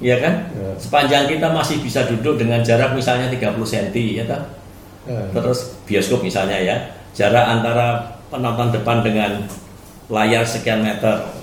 [0.00, 0.52] ya kan?
[0.52, 0.72] Ya.
[0.76, 4.42] Sepanjang kita masih bisa duduk dengan jarak misalnya 30 cm ya kan?
[5.02, 6.76] Eh, Terus bioskop misalnya ya,
[7.16, 9.44] jarak antara penonton depan dengan
[10.12, 11.41] layar sekian meter.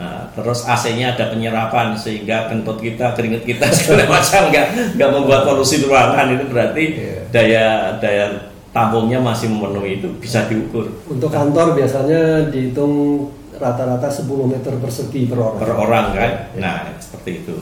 [0.00, 5.44] Nah, terus AC-nya ada penyerapan sehingga kentut kita, keringet kita segala macam nggak nggak membuat
[5.44, 7.20] polusi ruangan itu berarti Iya.
[7.28, 7.66] daya
[8.00, 8.24] daya
[8.72, 15.36] tampungnya masih memenuhi itu bisa diukur untuk kantor biasanya dihitung rata-rata 10 meter persegi per
[15.36, 15.60] orang.
[15.60, 16.30] per orang kan.
[16.56, 16.56] Ya.
[16.56, 17.56] Nah seperti itu.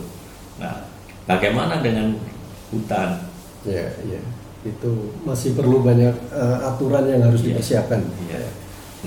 [0.62, 0.86] Nah
[1.26, 2.14] bagaimana dengan
[2.70, 3.18] hutan?
[3.66, 4.22] Ya, ya.
[4.62, 7.58] Itu masih perlu banyak uh, aturan yang harus Iya.
[7.58, 7.98] dipersiapkan.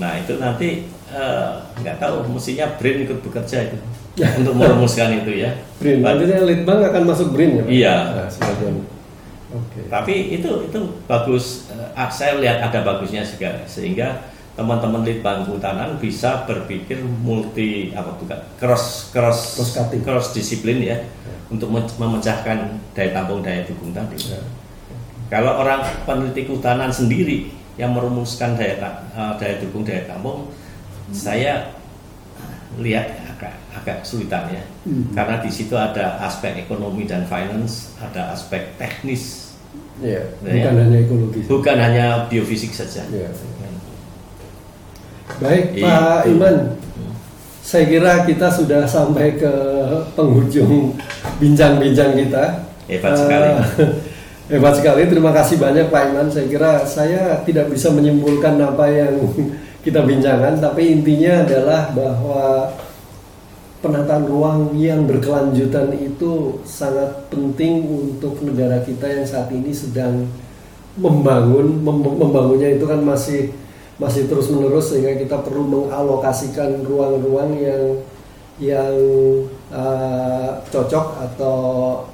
[0.00, 1.50] Nah itu nanti eh,
[1.82, 3.76] nggak tahu mestinya BRIN ikut bekerja itu
[4.40, 5.50] untuk merumuskan itu ya.
[5.80, 7.64] BRIN, But- nantinya Litbang akan masuk BRIN ya?
[7.64, 7.70] Pak?
[7.72, 7.94] Iya.
[8.16, 8.28] Nah.
[9.52, 9.80] Oke.
[9.92, 11.68] Tapi itu itu bagus.
[11.68, 18.36] Eh, saya lihat ada bagusnya juga sehingga teman-teman litbang kehutanan bisa berpikir multi apa bukan
[18.60, 20.04] cross cross Cross cutting.
[20.04, 21.00] cross disiplin ya
[21.48, 24.16] untuk men- memecahkan daya tampung daya dukung tadi.
[24.28, 24.40] Ya.
[25.28, 28.76] Kalau orang peneliti kehutanan sendiri yang merumuskan daya
[29.12, 30.52] eh, daya dukung daya tampung,
[31.10, 31.72] saya
[32.76, 35.12] lihat agak agak kesulitan ya, Hmm.
[35.12, 39.54] karena di situ ada aspek ekonomi dan finance, ada aspek teknis,
[40.00, 40.82] Iya, Ya, bukan ya.
[40.84, 41.40] hanya ekologi.
[41.46, 43.04] bukan hanya biofisik saja.
[43.08, 43.28] Iya.
[45.40, 45.86] Baik, Iya.
[45.86, 46.56] Pak Iman.
[47.62, 49.52] Saya kira kita sudah sampai ke
[50.12, 50.98] penghujung
[51.38, 52.44] bincang-bincang kita.
[52.90, 53.50] Hebat sekali.
[54.52, 55.08] Hebat sekali.
[55.08, 56.28] Terima kasih banyak Pak Iman.
[56.28, 59.16] Saya kira saya tidak bisa menyimpulkan apa yang
[59.86, 62.70] kita bincangkan, tapi intinya adalah bahwa
[63.82, 70.30] penataan ruang yang berkelanjutan itu sangat penting untuk negara kita yang saat ini sedang
[70.94, 73.50] membangun mem- membangunnya itu kan masih
[73.98, 77.82] masih terus menerus sehingga kita perlu mengalokasikan ruang-ruang yang
[78.62, 78.94] yang
[79.74, 81.58] uh, cocok atau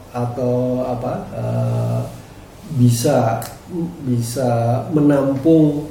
[0.08, 2.00] atau apa uh,
[2.76, 3.40] bisa
[4.04, 5.88] bisa menampung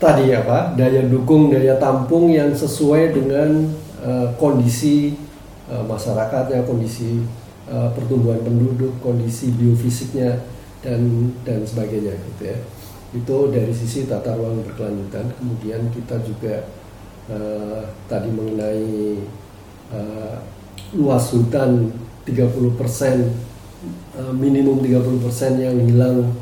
[0.00, 3.68] tadi apa daya dukung daya tampung yang sesuai dengan
[4.04, 5.16] uh, kondisi
[5.68, 7.24] uh, masyarakatnya kondisi
[7.68, 10.44] uh, pertumbuhan penduduk kondisi biofisiknya
[10.84, 12.58] dan dan sebagainya gitu ya.
[13.14, 15.32] Itu dari sisi tata ruang berkelanjutan.
[15.38, 16.68] Kemudian kita juga
[17.30, 17.80] uh,
[18.10, 19.22] tadi mengenai
[19.94, 20.36] uh,
[20.92, 21.94] luas hutan
[22.28, 23.32] 30 persen
[24.18, 26.34] uh, minimum 30 persen yang hilang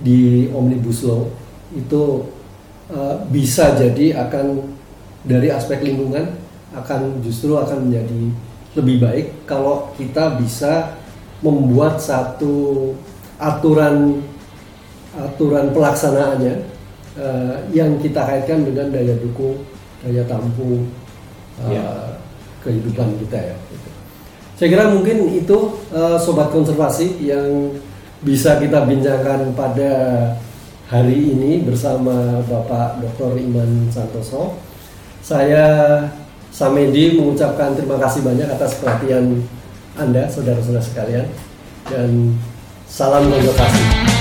[0.00, 1.28] di omnibus law
[1.76, 2.26] itu
[2.90, 4.76] uh, bisa jadi akan
[5.24, 6.40] dari aspek lingkungan
[6.72, 8.22] akan justru akan menjadi
[8.78, 10.94] lebih baik kalau kita bisa
[11.42, 12.94] membuat satu
[13.40, 14.22] aturan
[15.16, 16.54] aturan pelaksanaannya
[17.18, 19.58] uh, yang kita kaitkan dengan daya dukung,
[20.06, 20.86] daya tampung
[21.58, 21.84] uh, ya.
[22.62, 23.56] kehidupan kita ya.
[24.60, 25.56] Saya kira mungkin itu
[25.88, 27.72] uh, sobat konservasi yang
[28.20, 29.92] bisa kita bincangkan pada
[30.84, 33.40] hari ini bersama Bapak Dr.
[33.40, 34.60] Iman Santoso.
[35.24, 35.64] Saya
[36.52, 39.48] Samedi mengucapkan terima kasih banyak atas perhatian
[39.96, 41.24] Anda, saudara-saudara sekalian,
[41.88, 42.36] dan
[42.84, 44.19] salam konservasi.